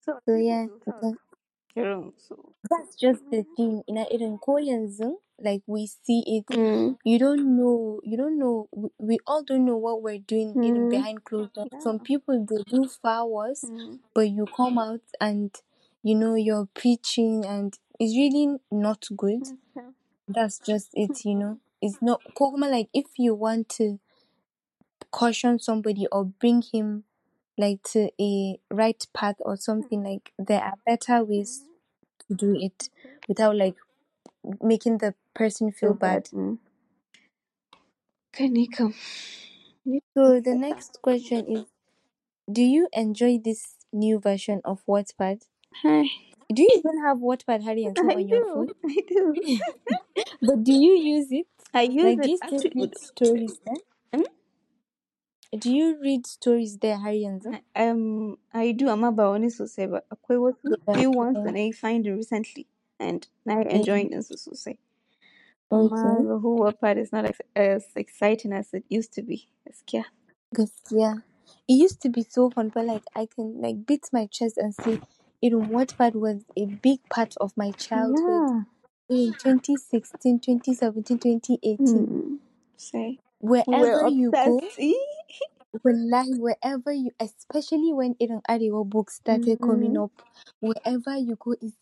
[0.00, 1.14] So, So yeah, so,
[2.16, 2.54] so.
[2.70, 3.82] that's just the thing.
[3.88, 6.46] In a irin ko yanzu, like we see it.
[6.46, 6.96] Mm.
[7.04, 8.00] You don't know.
[8.04, 8.68] You don't know.
[8.72, 10.90] We, we all don't know what we're doing even Mm.
[10.90, 11.68] behind closed doors.
[11.80, 14.00] Some people they do far worse, Mm.
[14.14, 15.50] but you come out and
[16.02, 19.42] you know you're preaching, and it's really not good.
[19.76, 19.88] Okay.
[20.28, 21.58] That's just it, you know.
[21.80, 22.20] It's not
[22.70, 24.00] like if you want to
[25.10, 27.04] caution somebody or bring him
[27.56, 31.64] like to a right path or something like there are better ways
[32.28, 32.88] to do it
[33.28, 33.76] without like
[34.62, 36.24] making the person feel bad.
[36.34, 36.58] Mm.
[38.34, 38.92] Kanika.
[40.14, 41.64] So the next question is
[42.50, 45.42] do you enjoy this new version of Wattpad?
[45.82, 46.04] Hi.
[46.52, 48.52] Do you even have Wattpad Harry and I on your do.
[48.54, 48.68] phone?
[48.84, 49.34] I do.
[50.42, 51.46] But do you use it?
[51.74, 52.80] I use like do you it still actually.
[52.82, 53.82] read stories there?
[54.14, 55.58] Hmm?
[55.58, 57.60] Do you read stories there, har yanzu?
[57.76, 60.02] Um, I do amma ba wani sosai ba.
[60.12, 61.52] Akwai wasu a few ones okay.
[61.52, 62.66] that I find recently
[62.98, 63.70] and na Mm.
[63.70, 64.76] enjoying them so sosai.
[65.70, 66.22] Okay.
[66.26, 69.48] the whole part is not as, as exciting as it used to be.
[69.68, 70.04] Gaskiya.
[70.54, 71.22] Gaskiya.
[71.68, 74.74] It used to be so fun, but like I can like beat my chest and
[74.74, 75.00] say,
[75.42, 78.64] you know, Wattpad was a big part of my childhood
[79.08, 79.16] Yeah.
[79.16, 82.06] in 2016, 2017, 2018.
[82.06, 82.36] Hmm.
[82.76, 83.18] Say.
[83.40, 84.76] Wherever were you go, obsessed.
[84.76, 84.98] See?
[85.84, 90.04] wallahi, wherever you, especially when Iran Arewa books started coming Mhm.
[90.04, 90.12] up,
[90.60, 91.74] wherever you go is,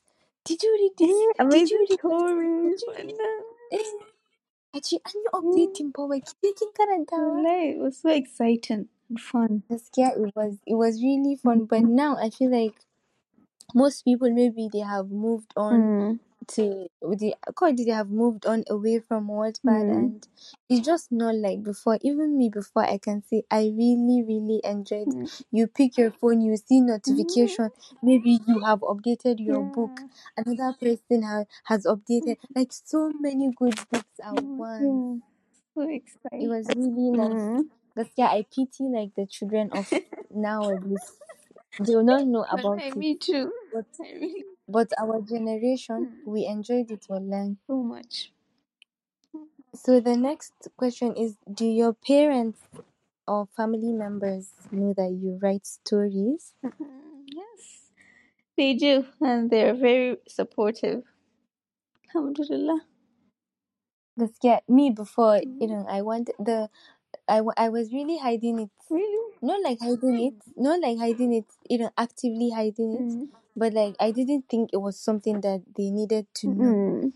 [0.44, 1.10] did you read this?
[1.10, 1.98] Eh, Did amazing you read this?
[1.98, 2.80] stories.
[2.80, 3.55] Did you read Wannan.
[3.72, 5.38] Aci an yi Mm.
[5.38, 7.28] updating fa wai kije kin karantawa.
[7.34, 9.62] Wallahi, it was so exciting and fun.
[9.70, 11.90] Gaskiya it was it was really fun, but Mhm.
[12.02, 12.76] now I feel like
[13.74, 16.20] most people maybe they have moved on Mm.
[16.48, 19.96] To the God they have moved on away from Wattpad Mm.
[19.96, 20.28] and
[20.68, 21.98] it's just not like before.
[22.02, 25.08] Even me before I can say I really really enjoyed.
[25.08, 25.44] Mm.
[25.50, 27.70] You pick your phone, you see notification.
[28.02, 30.00] Maybe you have updated your book.
[30.36, 32.36] Another person has has updated.
[32.54, 35.22] Like so many good books at Mm, once.
[35.76, 35.98] Yeah.
[36.30, 37.30] So It was really nice.
[37.32, 37.68] Mm.
[37.94, 39.90] But yeah, I pity like the children of
[40.30, 41.12] nowadays.
[41.78, 42.96] They will not know about it.
[42.96, 43.52] me too.
[43.72, 46.26] But I really but our generation Mm.
[46.32, 47.58] we enjoyed it online.
[47.66, 48.32] so much.
[49.74, 52.58] So the next question is do your parents
[53.28, 56.54] or family members know that you write stories?
[56.64, 57.26] Mhm.
[57.28, 57.90] Yes,
[58.56, 61.04] they do, and they're very supportive.
[62.14, 62.80] Alhamdulillah.
[64.18, 65.70] Gaskiya, me before you Mhm.
[65.70, 66.68] know I wanted the
[67.28, 68.70] I, I was really hiding it.
[68.90, 69.34] Really?
[69.42, 73.00] Not like hiding it, not like hiding it, you know, actively hiding it.
[73.12, 73.28] Mm.
[73.56, 76.72] But like I didn't think it was something that they needed to know.
[76.74, 77.12] Mm.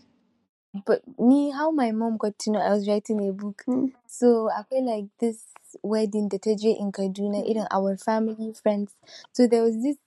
[0.85, 3.63] But me, how my mom got to know I was writing a book.
[3.67, 3.91] Mm.
[4.07, 5.43] So I feel like this
[5.83, 8.93] wedding the did in Kaduna, even our family, friends.
[9.33, 9.97] So there was this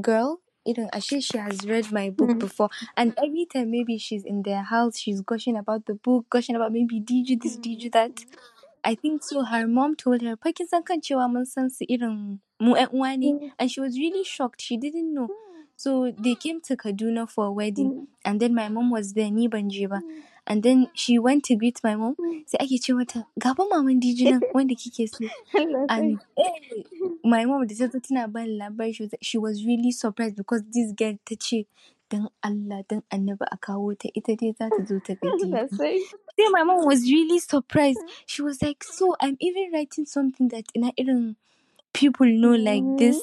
[0.00, 2.38] girl, even Ashe, she has read my book Mm.
[2.40, 2.70] before.
[2.96, 6.72] And every time maybe she's in their house, she's gushing about the book, gushing about
[6.72, 8.24] maybe did you this, did you that.
[8.82, 9.42] I think so.
[9.44, 13.16] Her mom told her, "Pakin san kan cewa mun san su irin mu ƴan uwa
[13.18, 13.52] ne." Mm.
[13.58, 14.60] and she was really shocked.
[14.60, 15.28] She didn't know.
[15.76, 18.06] So they came to Kaduna for a wedding, Mm.
[18.24, 19.30] and then my mom was there.
[19.30, 20.00] Ni ban je ba.
[20.04, 20.22] Mm.
[20.46, 22.14] And then she went to greet my mom.
[22.20, 22.44] Mm.
[22.46, 25.24] Sai ake ce mata, "Ga fa maman Diji nan wanda kike so."
[25.88, 26.20] And
[27.24, 30.92] my mom da ta tana bani labari, she was, she was really surprised because this
[30.92, 31.64] girl ta ce,
[32.10, 35.48] "Dan Allah, dan Annabi a kawo ta, ita dai za ta zo ta ga Diji."
[35.52, 36.00] Allah sarki.
[36.36, 38.00] Then my mom was really surprised.
[38.26, 41.36] She was like, "So I'm even writing something that ina irin
[41.92, 43.18] people know like this."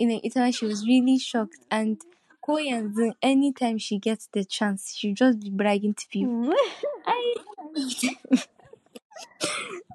[0.00, 1.60] You know, ita ma she was really shocked.
[1.70, 1.96] And
[2.44, 6.54] ko yanzu, anytime she gets the chance, she'll just be bragging to people.
[7.06, 7.34] I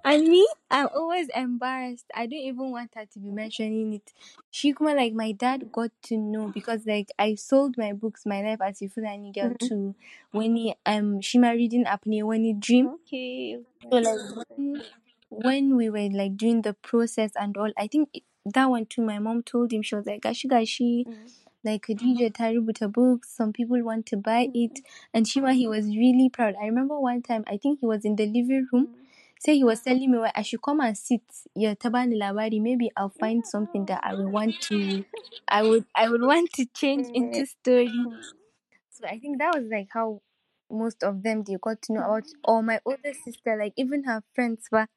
[0.03, 2.05] and me, I'm always embarrassed.
[2.13, 4.13] I don't even want her to be mentioning it.
[4.51, 8.41] She kuma like my dad got to know because like I sold my books, my
[8.41, 9.67] life as a Fulani girl Mhm.
[9.69, 9.95] to
[10.31, 12.87] when he um she my reading app near when he dream.
[13.07, 13.59] Okay.
[13.91, 14.81] So like when,
[15.29, 19.01] when we were like doing the process and all, I think it- that one too.
[19.01, 21.31] My mom told him she was like, "Gashi gashi, Mm.
[21.63, 22.07] like mm-hmm.
[22.07, 23.29] Khadija ta rubuta books.
[23.35, 24.65] Some people want to buy mm-hmm.
[24.65, 24.79] it."
[25.13, 26.55] And Shima he was really proud.
[26.61, 28.95] I remember one time I think he was in the living room.
[29.39, 31.21] Say he was telling me, well, I should come and sit.
[31.55, 32.61] Yeah, tabani labari.
[32.61, 35.03] Maybe I'll find something that I would want to,
[35.47, 37.91] I would, I would want to change into story.
[38.89, 40.21] So I think that was like how
[40.71, 42.23] most of them they got to know about.
[42.43, 44.89] Or my older sister, like even her friends, but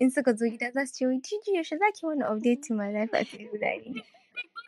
[0.00, 2.74] in suka zo gida za su ce, "Wai, Gigi, yaushe za ki wani update to
[2.74, 4.02] my life at Fulani?"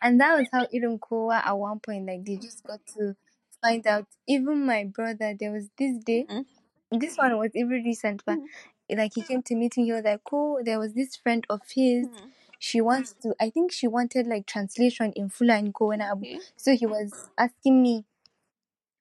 [0.01, 3.15] And that was how irin kowa at one point, like they just got to
[3.61, 4.05] find out.
[4.27, 6.25] Even my brother, there was this day.
[6.29, 6.45] Mm.
[6.91, 8.97] This one was even recent, but mm-hmm.
[8.97, 9.85] like he came to meet me.
[9.85, 12.07] He was like, "Oh, there was this friend of his.
[12.07, 12.27] Mm-hmm.
[12.59, 13.33] She wants to.
[13.41, 16.39] I think she wanted like translation in Fulani ko wani abu.
[16.55, 18.05] So he was asking me,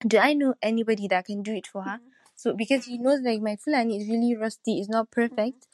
[0.07, 2.01] do I know anybody that can do it for her?
[2.35, 5.69] So because he knows like my Fulani is really rusty, it's not perfect.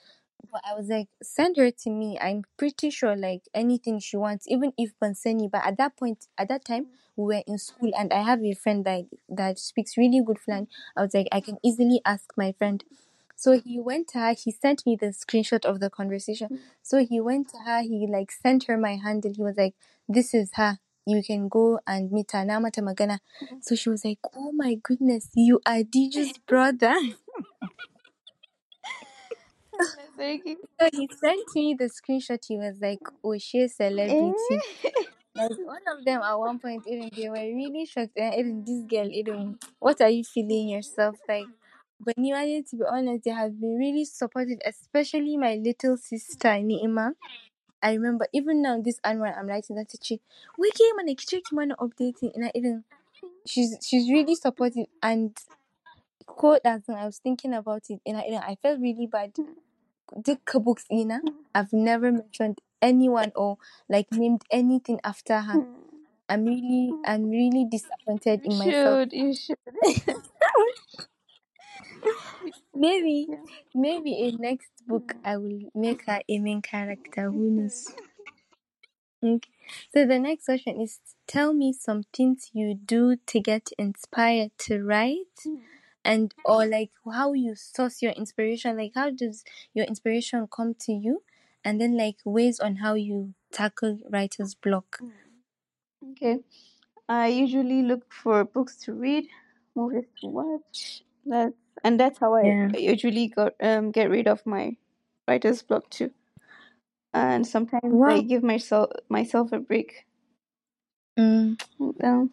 [0.50, 2.18] But I was like, send her to me.
[2.20, 5.50] I'm pretty sure like anything she wants, even if Banseni.
[5.50, 6.88] But at that point, at that time, mm.
[7.16, 10.68] we were in school, and I have a friend that that speaks really good Fulani.
[10.96, 12.82] I was like, I can easily ask my friend.
[13.36, 16.48] So he went to her, he sent me the screenshot of the conversation.
[16.50, 16.58] Mm.
[16.82, 19.32] So he went to her, he like sent her my handle.
[19.32, 19.74] He was like,
[20.08, 20.78] This is her.
[21.06, 22.44] You can go and meet her.
[22.44, 23.18] Na mata magana.
[23.42, 23.56] Mm-hmm.
[23.62, 26.94] So she was like, Oh my goodness, you are Diju's brother.
[29.78, 30.58] That's very cute.
[30.80, 32.38] So he sent me the screenshot.
[32.46, 34.32] He was like, Oh, she's celebrity.
[34.52, 34.90] Eh?
[35.34, 38.16] Like one of them at one point, even they were really shocked.
[38.16, 41.46] And even this girl, even what are you feeling yourself like?
[42.00, 47.12] But Niwale, to be honest, they have been really supportive, especially my little sister Niima.
[47.82, 50.20] I remember even now this annual I'm writing that she
[50.58, 52.84] we came and check man updating and I even
[53.46, 55.36] she's she's really supportive and
[56.26, 58.22] quote as I was thinking about it and I,
[58.52, 59.34] I felt really bad.
[60.16, 61.20] Dukka books ina
[61.54, 65.54] I've never mentioned anyone or like named anything after her.
[65.54, 65.74] Hmm.
[66.28, 68.98] I'm really I'm really disappointed in You myself.
[69.00, 69.58] should, you should.
[72.74, 73.42] Maybe Yeah.
[73.74, 77.30] maybe in next book I will make her a main character.
[77.30, 77.90] Who knows?
[79.22, 79.50] Okay.
[79.92, 84.82] So the next question is tell me some things you do to get inspired to
[84.84, 85.56] write hmm.
[86.08, 88.76] And or like how you source your inspiration.
[88.76, 89.44] Like how does
[89.74, 91.22] your inspiration come to you?
[91.64, 95.00] And then like ways on how you tackle writer's block.
[96.12, 96.38] Okay.
[97.08, 99.28] I usually look for books to read,
[99.74, 101.02] movies to watch.
[101.26, 101.54] That's
[101.84, 102.68] and that's how I Yeah.
[102.78, 104.76] usually got um get rid of my
[105.28, 106.10] writer's block too.
[107.12, 110.06] And sometimes I give myself myself a break.
[111.18, 112.30] Mm, Então,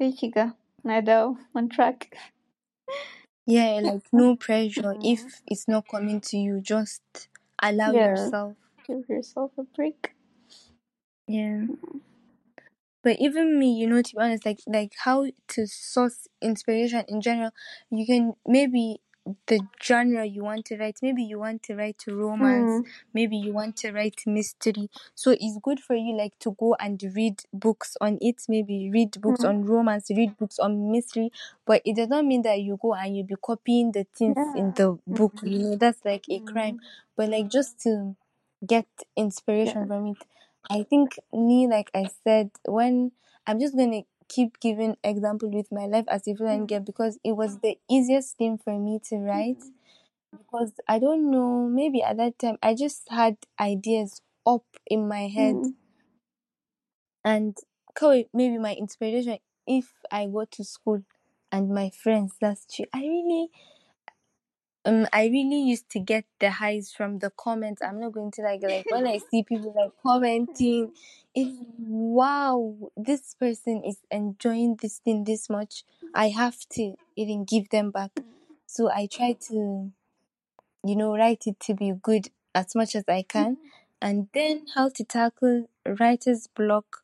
[0.00, 0.56] aí fica.
[0.84, 2.16] Nada on track.
[3.46, 4.96] Yeah, like no pressure.
[5.00, 7.28] If it's not coming to you, just
[7.62, 8.06] allow Yeah.
[8.10, 8.56] yourself.
[8.86, 10.14] Give yourself a break.
[11.26, 11.66] Yeah.
[11.68, 12.00] Mm.
[13.02, 17.20] But even me, you know, to be honest, like like how to source inspiration in
[17.20, 17.50] general,
[17.90, 19.00] you can maybe
[19.46, 22.84] the genre you want to write, maybe you want to write romance, Mm.
[23.14, 24.90] maybe you want to write mystery.
[25.14, 29.20] So it's good for you like to go and read books on it, maybe read
[29.20, 29.48] books Mm.
[29.48, 31.30] on romance, read books on mystery,
[31.64, 34.72] but it does not mean that you go and you be copying the things in
[34.72, 35.40] the book.
[35.42, 36.46] You know, that's like a Mm.
[36.46, 36.80] crime.
[37.16, 38.16] But like just to
[38.66, 39.86] get inspiration Yeah.
[39.86, 40.18] from it.
[40.70, 43.12] I think me, like I said, when
[43.46, 46.36] I'm just gonna keep giving example with my life as a hmm.
[46.38, 47.60] Fulani girl because it was hmm.
[47.62, 50.36] the easiest thing for me to write hmm.
[50.36, 55.28] because I don't know, maybe at that time I just had ideas up in my
[55.28, 55.74] head Mm.
[57.24, 57.56] and
[58.34, 61.02] maybe my inspiration if I go to school
[61.50, 62.86] and my friends that's true.
[62.92, 63.48] I really
[64.84, 67.82] um I really used to get the highs from the comments.
[67.82, 70.92] I'm not going to like like when I see people like commenting,
[71.34, 75.84] it's wow, this person is enjoying this thing this much.
[76.14, 78.12] I have to even give them back.
[78.66, 79.90] So I try to,
[80.84, 83.56] you know, write it to be good as much as I can.
[84.02, 87.02] And then how to tackle writer's block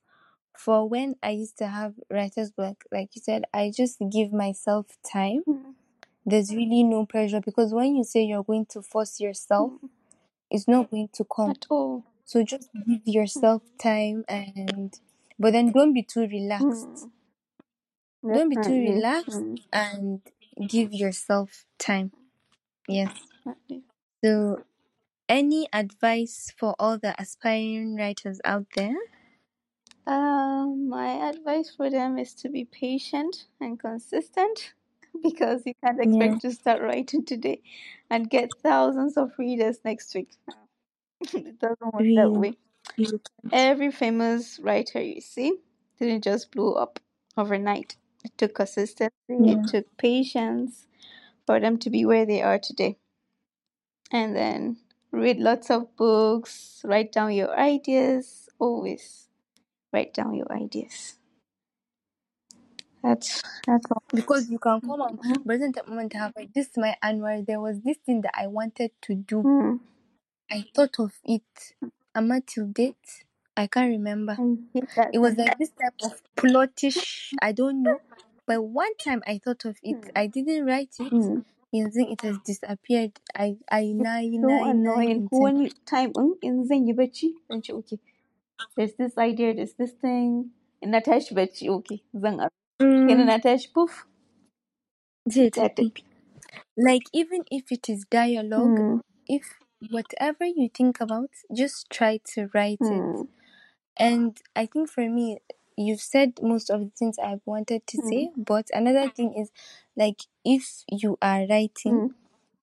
[0.56, 4.86] for when I used to have writer's block, like you said, I just give myself
[5.10, 5.74] time Mm.
[6.24, 9.72] There's really no pressure because when you say you're going to force yourself,
[10.50, 11.50] it's not going to come.
[11.50, 12.04] At all.
[12.24, 14.98] So just give yourself time and
[15.38, 17.08] but then don't be too relaxed.
[18.22, 18.34] Mm.
[18.34, 19.58] Don't be too relaxed Mm.
[19.72, 20.20] and
[20.68, 22.12] give yourself time.
[22.86, 23.10] Yes.
[24.22, 24.62] So
[25.28, 28.96] any advice for all the aspiring writers out there?
[30.06, 34.74] Um, my advice for them is to be patient and consistent
[35.22, 37.62] because you can't expect to start writing today
[38.10, 40.30] and get thousands of readers next week.
[41.34, 42.56] it doesn't work that way.
[42.98, 43.20] Real.
[43.52, 45.58] Every famous writer you see
[45.98, 47.00] didn't just blow up
[47.36, 47.96] overnight.
[48.24, 49.62] It took consistency, Yeah.
[49.62, 50.86] it took patience
[51.46, 52.98] for them to be where they are today.
[54.12, 54.78] And then
[55.12, 59.28] read lots of books, write down your ideas, always
[59.92, 61.19] write down your ideas.
[63.02, 64.02] That's that's all.
[64.14, 65.42] Because you can come and Mhm.
[65.44, 68.46] but then moment have like this is my annual there was this thing that I
[68.46, 69.42] wanted to do.
[69.42, 69.80] Mm.
[70.50, 71.42] I thought of it.
[72.14, 73.24] Am I till date?
[73.56, 74.32] I can't remember.
[74.38, 75.10] I hate that.
[75.14, 78.00] It was like this type of plotish I don't know.
[78.46, 80.10] But one time I thought of it.
[80.16, 81.12] I didn't write it.
[81.12, 81.44] Mm.
[81.72, 83.12] Yanzu it has disappeared.
[83.34, 85.10] I I na yi so na yi na yi annoying.
[85.22, 87.98] until- One time in in zan yi bacci, zan ce okay.
[88.76, 90.50] There's this idea, there's this thing.
[90.82, 92.02] In na tashi bacci, okay.
[92.18, 92.40] Zan
[92.80, 94.06] ab- Mm, Kenan na tashi poof.
[95.28, 95.74] zai ya tafi.
[95.90, 96.04] tafi.
[96.76, 99.00] Like even if it is dialogue, Mm.
[99.28, 99.44] if
[99.90, 103.02] whatever you think about, just try to write it.
[103.02, 103.28] Mm.
[103.96, 105.38] And I think for me,
[105.76, 109.50] you've said most of the things I've wanted to say, but another thing is
[109.96, 112.14] like if you are writing, Mm.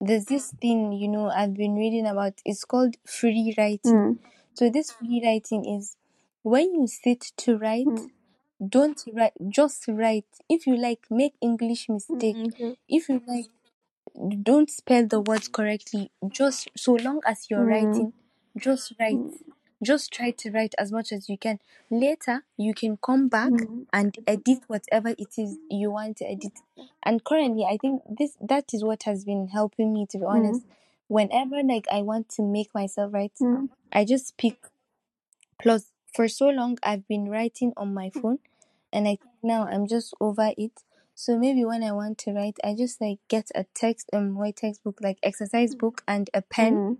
[0.01, 2.34] there's this thing you know I've been reading about.
[2.45, 3.93] It's called free writing.
[3.93, 4.20] Mm.
[4.53, 5.95] So this free writing is
[6.43, 8.09] when you sit to write, Mm.
[8.65, 9.33] Don't write.
[9.49, 10.25] Just write.
[10.49, 12.35] If you like, make English mistake.
[12.35, 12.47] Mm.
[12.53, 12.77] Okay.
[12.87, 13.47] If you like,
[14.43, 16.11] don't spell the words correctly.
[16.27, 17.67] Just so long as you're Mm.
[17.69, 18.13] writing,
[18.57, 19.15] just write.
[19.15, 19.37] Mm.
[19.83, 21.59] Just try to write as much as you can.
[21.91, 23.85] Later, you can come back Mm.
[23.93, 26.53] and edit whatever it is you want to edit.
[27.03, 30.07] And currently, I think this that is what has been helping me.
[30.07, 30.65] To be honest,
[31.07, 33.69] whenever like I want to make myself write, Mm.
[33.93, 34.57] I just pick.
[35.61, 38.39] Plus, for so long, I've been writing on my phone,
[38.91, 40.72] and I now I'm just over it.
[41.13, 44.55] So maybe when I want to write, I just like get a text, um, white
[44.55, 46.74] textbook, like exercise book, and a pen.
[46.74, 46.97] Mm.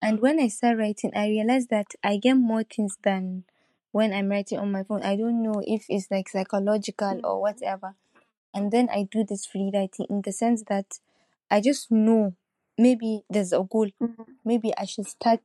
[0.00, 3.44] And when I start writing, I realize that I get more things than
[3.92, 5.02] when I'm writing on my phone.
[5.02, 7.94] I don't know if it's like psychological or whatever.
[8.54, 10.98] And then I do this free writing in the sense that
[11.50, 12.36] I just know
[12.78, 13.90] maybe there's a goal.
[14.02, 14.14] Mm.
[14.46, 15.42] Maybe I should start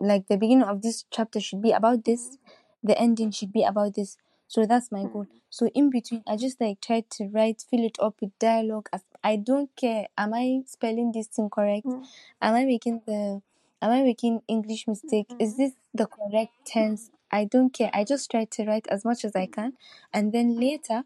[0.00, 2.38] like the beginning of this chapter should be about this,
[2.82, 4.16] the ending should be about this.
[4.46, 5.24] So that's my goal.
[5.24, 5.36] Mm-hmm.
[5.50, 8.88] So in between, I just like try to write, fill it up with dialogue.
[9.22, 10.08] I don't care.
[10.16, 11.86] Am I spelling this thing correct?
[11.86, 12.04] Mm.
[12.40, 13.42] Am I making the
[13.80, 15.26] am I making English mistake?
[15.38, 15.62] Is mm-hmm.
[15.62, 17.10] this the correct tense?
[17.30, 17.90] I don't care.
[17.92, 19.74] I just try to write as much as I can,
[20.14, 21.04] and then later,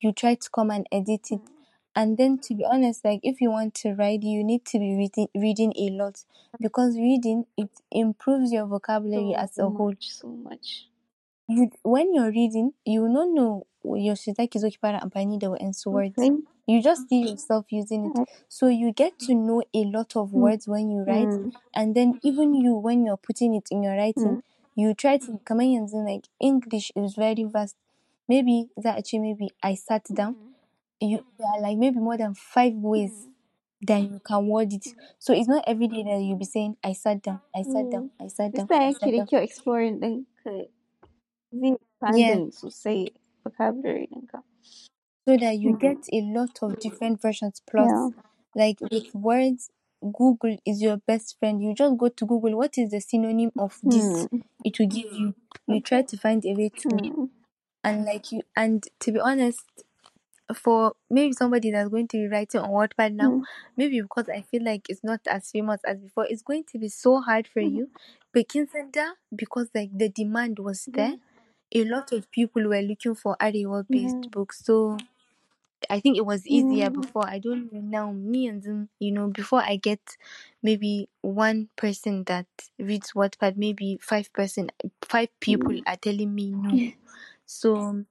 [0.00, 1.40] you try to come and edit it.
[2.00, 4.96] And then, to be honest, like if you want to write, you need to be
[4.96, 6.24] reading reading a lot
[6.58, 9.94] because reading it improves your vocabulary as a So whole.
[10.00, 10.86] so much.
[11.46, 15.50] You when you're reading, you will not know yaushe zaki zo ki fara amfani da
[15.50, 16.16] wa'ansu words.
[16.66, 18.28] You just see yourself using it.
[18.48, 20.40] So you get to know a lot of hmm.
[20.40, 21.52] words when you write, Mm.
[21.74, 24.80] and then even you when you're putting it in your writing, hmm.
[24.80, 27.76] you try to kamar yanzu like English is very vast.
[28.28, 30.34] Maybe za a ce maybe I sat down.
[30.34, 30.49] Hmm.
[31.00, 33.26] You there are like maybe more than five ways
[33.82, 34.86] that you can word it.
[35.18, 38.10] So it's not every day that you'll be saying I sat down, I sat down,
[38.20, 39.26] I sat down, Yasa I yake sat da down.
[39.26, 40.68] kyau exploring ɗinka zai
[41.74, 43.12] expanding sosai
[43.44, 44.08] vocabulary.
[45.28, 45.80] So that you Mm.
[45.80, 48.08] get a lot of different versions plus Yeah.
[48.54, 49.70] like with words
[50.02, 51.62] Google is your best friend.
[51.62, 54.26] You just go to Google, what is the synonym of this?
[54.26, 54.42] Mm.
[54.64, 55.34] It will give you.
[55.66, 57.30] You try to find a way to Mm.
[57.84, 59.64] and like you and to be honest
[60.54, 63.44] for maybe somebody that's going to be writing on Wattpad now, Mm.
[63.76, 66.88] maybe because I feel like it's not as famous as before, it's going to be
[66.88, 67.76] so hard for Mhm.
[67.76, 67.90] you.
[68.32, 71.16] But Kinsanda, because like the demand was there,
[71.74, 74.30] a lot of people were looking for Arewa based Mhm.
[74.30, 74.64] books.
[74.64, 74.98] So
[75.88, 77.26] I think it was easier before.
[77.28, 78.12] I don't know now.
[78.12, 80.00] Me and them, you know, before I get
[80.62, 82.46] maybe one person that
[82.78, 84.70] reads Wattpad, maybe five person,
[85.02, 85.82] five people Mm.
[85.86, 86.78] are telling me no.
[87.46, 88.04] So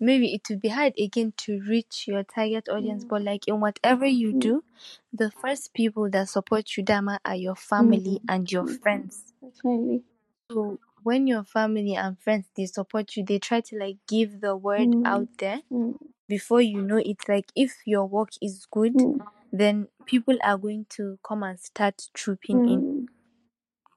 [0.00, 3.04] maybe it will be hard again to reach your target audience.
[3.04, 3.08] Mm.
[3.08, 4.40] But like in whatever you Mm.
[4.40, 4.64] do,
[5.12, 8.80] the first people that support you, Dama, are your family and your Mm.
[8.82, 9.32] friends.
[9.42, 10.02] Definitely.
[10.50, 14.56] So when your family and friends they support you, they try to like give the
[14.56, 15.06] word Mm.
[15.06, 15.96] out there Mm.
[16.28, 17.28] before you know it.
[17.28, 19.26] Like if your work is good, Mm.
[19.52, 22.82] then people are going to come and start trooping in.
[22.82, 23.06] Mm.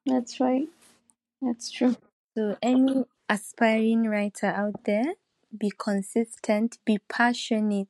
[0.05, 0.67] That's right.
[1.41, 1.95] That's true.
[2.37, 5.13] So any aspiring writer out there,
[5.57, 7.87] be consistent, be passionate.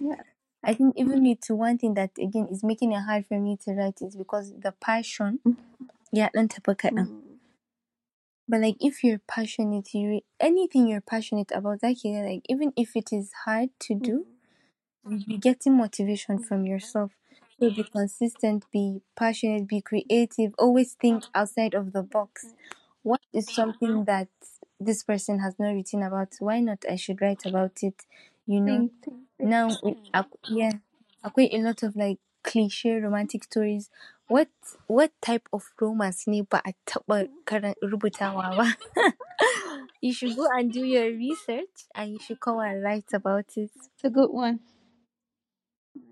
[0.00, 0.22] Yeah.
[0.64, 1.22] I think even mm.
[1.22, 4.16] me too, one thing that again is making it hard for me to write is
[4.16, 5.56] because the passion, mm.
[6.12, 7.06] yeah, dan tafi kaɗan.
[7.06, 7.20] Mm.
[8.48, 12.72] But like if you're passionate, you re- anything you're passionate about, like yeah, like even
[12.76, 14.26] if it is hard to do,
[15.06, 15.10] mm.
[15.10, 17.12] you'll be getting motivation from yourself.
[17.60, 22.46] So be consistent, be passionate, be creative, always think outside of the box.
[23.02, 24.28] What is something that
[24.84, 26.34] this person has not written about?
[26.38, 28.02] Why not I should write about it?
[28.46, 28.90] You know?
[29.38, 29.68] Now
[30.48, 30.72] yeah
[31.24, 33.88] akwai a lot of like cliche romantic stories
[34.28, 34.48] what
[34.86, 37.28] what type of romance ne ba a taɓa
[37.82, 38.66] rubutawa ba
[40.04, 43.70] you should go and do your research and you should come and write about it
[43.74, 44.60] It's a good one.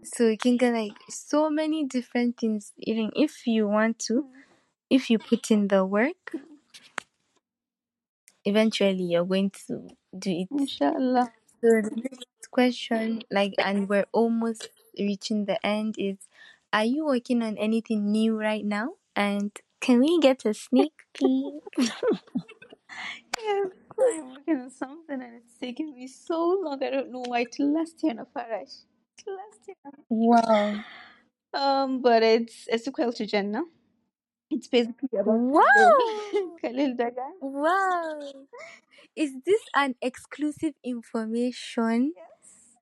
[0.05, 4.25] so you can get like so many different things even if you want to
[4.91, 6.37] if you put in the work
[8.45, 9.88] eventually you're going to
[10.18, 11.32] do it Inshallah.
[11.61, 14.68] So the next question, like, and we're almost
[14.99, 16.16] reaching the end, is
[16.72, 18.95] Are you working on anything new right now?
[19.14, 21.62] And can we get a sneak peek?
[23.43, 23.68] Yes,
[23.99, 26.82] I'm working on something and it's taking me so long.
[26.82, 27.45] I don't know why.
[27.45, 28.82] Till last year, no Farash.
[29.18, 29.76] Till last year.
[30.09, 30.84] Wow.
[31.55, 33.64] Um, but it's a sequel to Jannah.
[34.53, 35.93] It's basically about Wow.
[36.61, 36.97] Khalil.
[37.41, 38.21] Wow.
[39.17, 42.13] Is this an exclusive information?
[42.17, 42.77] Yes.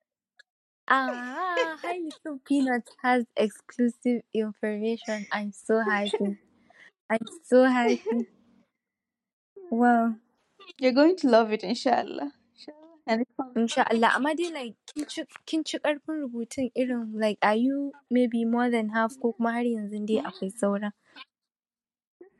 [0.89, 5.27] Ah, Hi Little Peanut has exclusive information.
[5.33, 6.39] I'm so happy.
[7.11, 8.27] I'm so happy.
[9.71, 10.15] Wow.
[10.79, 12.33] You're going to love it, inshallah.
[12.57, 12.99] Inshallah.
[13.07, 13.53] And it's fun.
[13.57, 14.13] Insha Allah.
[14.17, 14.75] Amma dai like
[15.47, 19.63] kin ci ƙarfin rubutun irin like are you maybe more than half ko kuma har
[19.65, 20.93] yanzu dai akwai?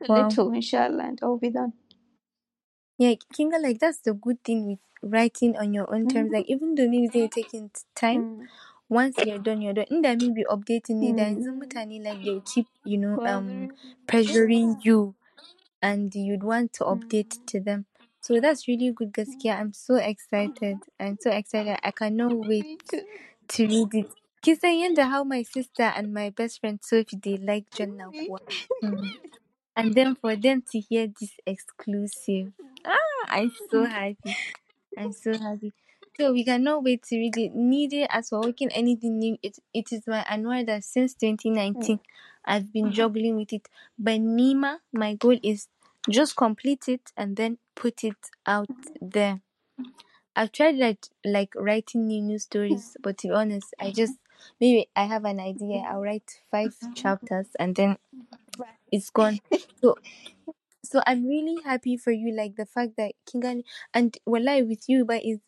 [0.07, 0.27] Wow.
[0.27, 1.73] little, inshallah, and I'll be done.
[2.97, 6.31] Yeah, Kinga, like that's the good thing with writing on your own terms.
[6.31, 8.47] Like even though maybe they're taking time, Mm.
[8.89, 9.85] once you're done, you're done.
[9.89, 11.59] In that maybe updating it, Mm.
[11.59, 13.69] mutane like they'll keep, you know, um
[14.07, 15.15] pressuring you
[15.81, 17.45] and you'd want to update Mm.
[17.47, 17.85] to them.
[18.21, 19.59] So that's really good gaskiya.
[19.59, 20.77] I'm so excited.
[20.99, 21.79] I'm so excited.
[21.83, 22.83] I cannot wait
[23.49, 24.09] to read it.
[24.43, 28.11] Kin san yanda how my sister and my best friend Sophie they like Jannah
[28.81, 29.09] Me.
[29.75, 32.51] And then for them to hear this exclusive.
[32.85, 32.97] Ah,
[33.27, 34.35] I'm so happy.
[34.97, 35.73] I'm so happy.
[36.19, 37.53] So we cannot wait to read it.
[37.55, 39.37] Needed as for working anything new.
[39.41, 41.99] It it is my annual that since 2019
[42.45, 43.67] I've been juggling with it.
[43.97, 45.67] But Nima, my goal is
[46.09, 48.69] just complete it and then put it out
[49.01, 49.41] there.
[50.35, 54.15] I've tried like like writing new news stories, but to be honest, I just
[54.59, 55.83] maybe I have an idea.
[55.87, 57.97] I'll write five chapters and then
[58.91, 59.39] it's gone.
[59.81, 59.95] So
[60.83, 63.63] so I'm really happy for you, like the fact that Kingani
[63.93, 65.39] and Wallahi with you, but is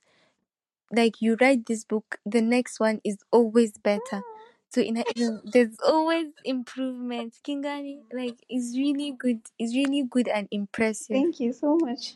[0.92, 4.22] like you write this book, the next one is always better.
[4.70, 7.36] So in in- there's always improvement.
[7.46, 9.42] Kingani, like is really good.
[9.60, 11.08] It's really good and impressive.
[11.16, 12.16] Thank you so much.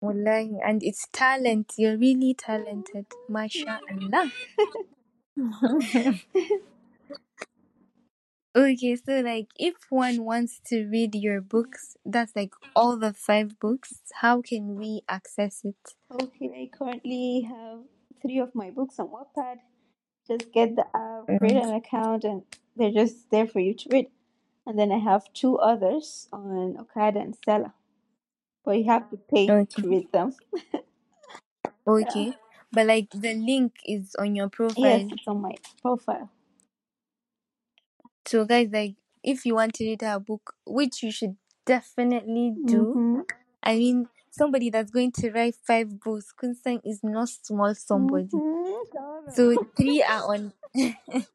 [0.00, 1.74] Wallahi, and it's talent.
[1.76, 3.06] You're really talented.
[3.28, 4.32] Masha Allah.
[8.56, 13.60] Okay, so like if one wants to read your books, that's like all the five
[13.60, 15.76] books, how can we access it?
[16.10, 17.80] Okay, I currently have
[18.22, 19.56] three of my books on Wattpad.
[20.26, 21.36] Just get the app, mm-hmm.
[21.36, 22.44] create an account, and
[22.74, 24.06] they're just there for you to read.
[24.66, 27.74] And then I have two others on Okada and Stella,
[28.64, 29.82] but you have to pay Okay.
[29.82, 30.34] to read them.
[31.88, 32.34] Okay.
[32.72, 34.98] But like the link is on your profile.
[34.98, 36.30] Yes, it's on my profile.
[38.26, 42.94] So guys, like if you want to read her book, which you should definitely do.
[42.94, 43.24] Mhm.
[43.62, 48.28] I mean, somebody that's going to write five books, Kunsan is not small somebody.
[48.36, 49.32] Mhm.
[49.34, 50.52] So three are on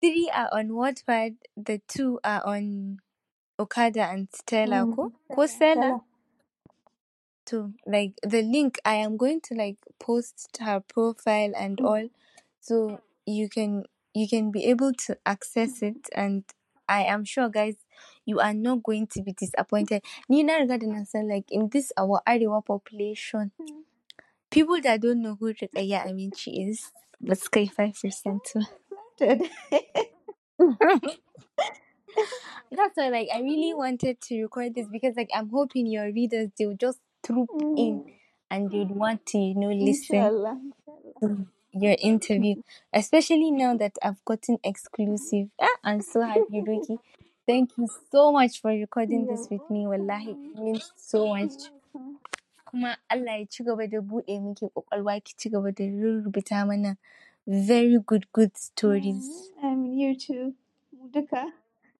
[0.00, 2.98] three are on Wattpad, the two are on
[3.58, 5.10] Okada and Stella ko?
[5.10, 5.34] Mhm.
[5.34, 6.00] Ko Stella?
[7.46, 11.86] To like the link I am going to like post her profile and Mm.
[11.86, 12.08] all
[12.60, 13.84] so you can
[14.14, 16.44] you can be able to access it and
[16.88, 17.76] I am sure guys
[18.26, 20.02] you are not going to be disappointed.
[20.28, 23.82] Ni na riga da like in this our Arewa population Mm.
[24.50, 28.62] people that don't know who Rukaya Aminci is but Sky five percent too.
[32.70, 36.50] That's why like I really wanted to record this because like I'm hoping your readers
[36.58, 38.12] they'll just troop in Mm.
[38.50, 40.60] and you'd want to, you know, listen Inshallah.
[40.62, 41.46] Inshallah.
[41.74, 42.56] Your interview.
[42.92, 45.48] Especially now that I've gotten exclusive.
[45.60, 46.98] Ah, I'm so happy, Ruki.
[47.46, 49.86] Thank you so much for recording this with me.
[49.86, 51.52] Wallahi, it means so much.
[52.66, 56.96] Kuma Allah ya ci gaba da buɗe miki ƙwaƙwalwa ki ci gaba da rubuta mana
[57.46, 59.50] very good good stories.
[59.62, 60.54] Mm, I'm you too.
[60.96, 61.52] Muduka.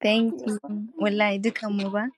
[0.03, 0.59] Thank you.
[1.01, 2.09] Wallahi dukanmu ba.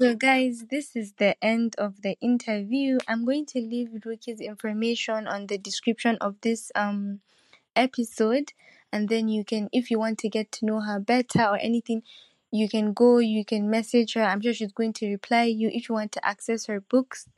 [0.00, 2.98] So, guys, this is the end of the interview.
[3.08, 7.20] I'm going to leave Ruki's information on the description of this um
[7.76, 8.52] episode,
[8.92, 12.02] and then you can, if you want to get to know her better or anything,
[12.50, 14.22] you can go, you can message her.
[14.24, 15.68] I'm sure she's going to reply you.
[15.72, 17.28] If you want to access her books,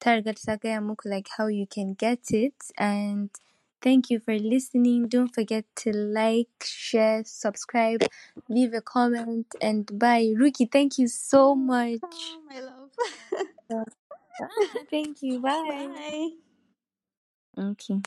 [0.00, 2.54] target muku like how you can get it.
[2.78, 3.30] And
[3.82, 5.08] thank you for listening.
[5.08, 8.02] Don't forget to like, share, subscribe,
[8.48, 10.34] leave a comment, and bye.
[10.36, 12.00] Ruki, thank you so much.
[12.02, 12.90] Oh, my love.
[14.90, 15.40] Thank you.
[15.40, 15.88] Bye.
[15.94, 16.30] Bye.
[17.58, 18.00] Okay.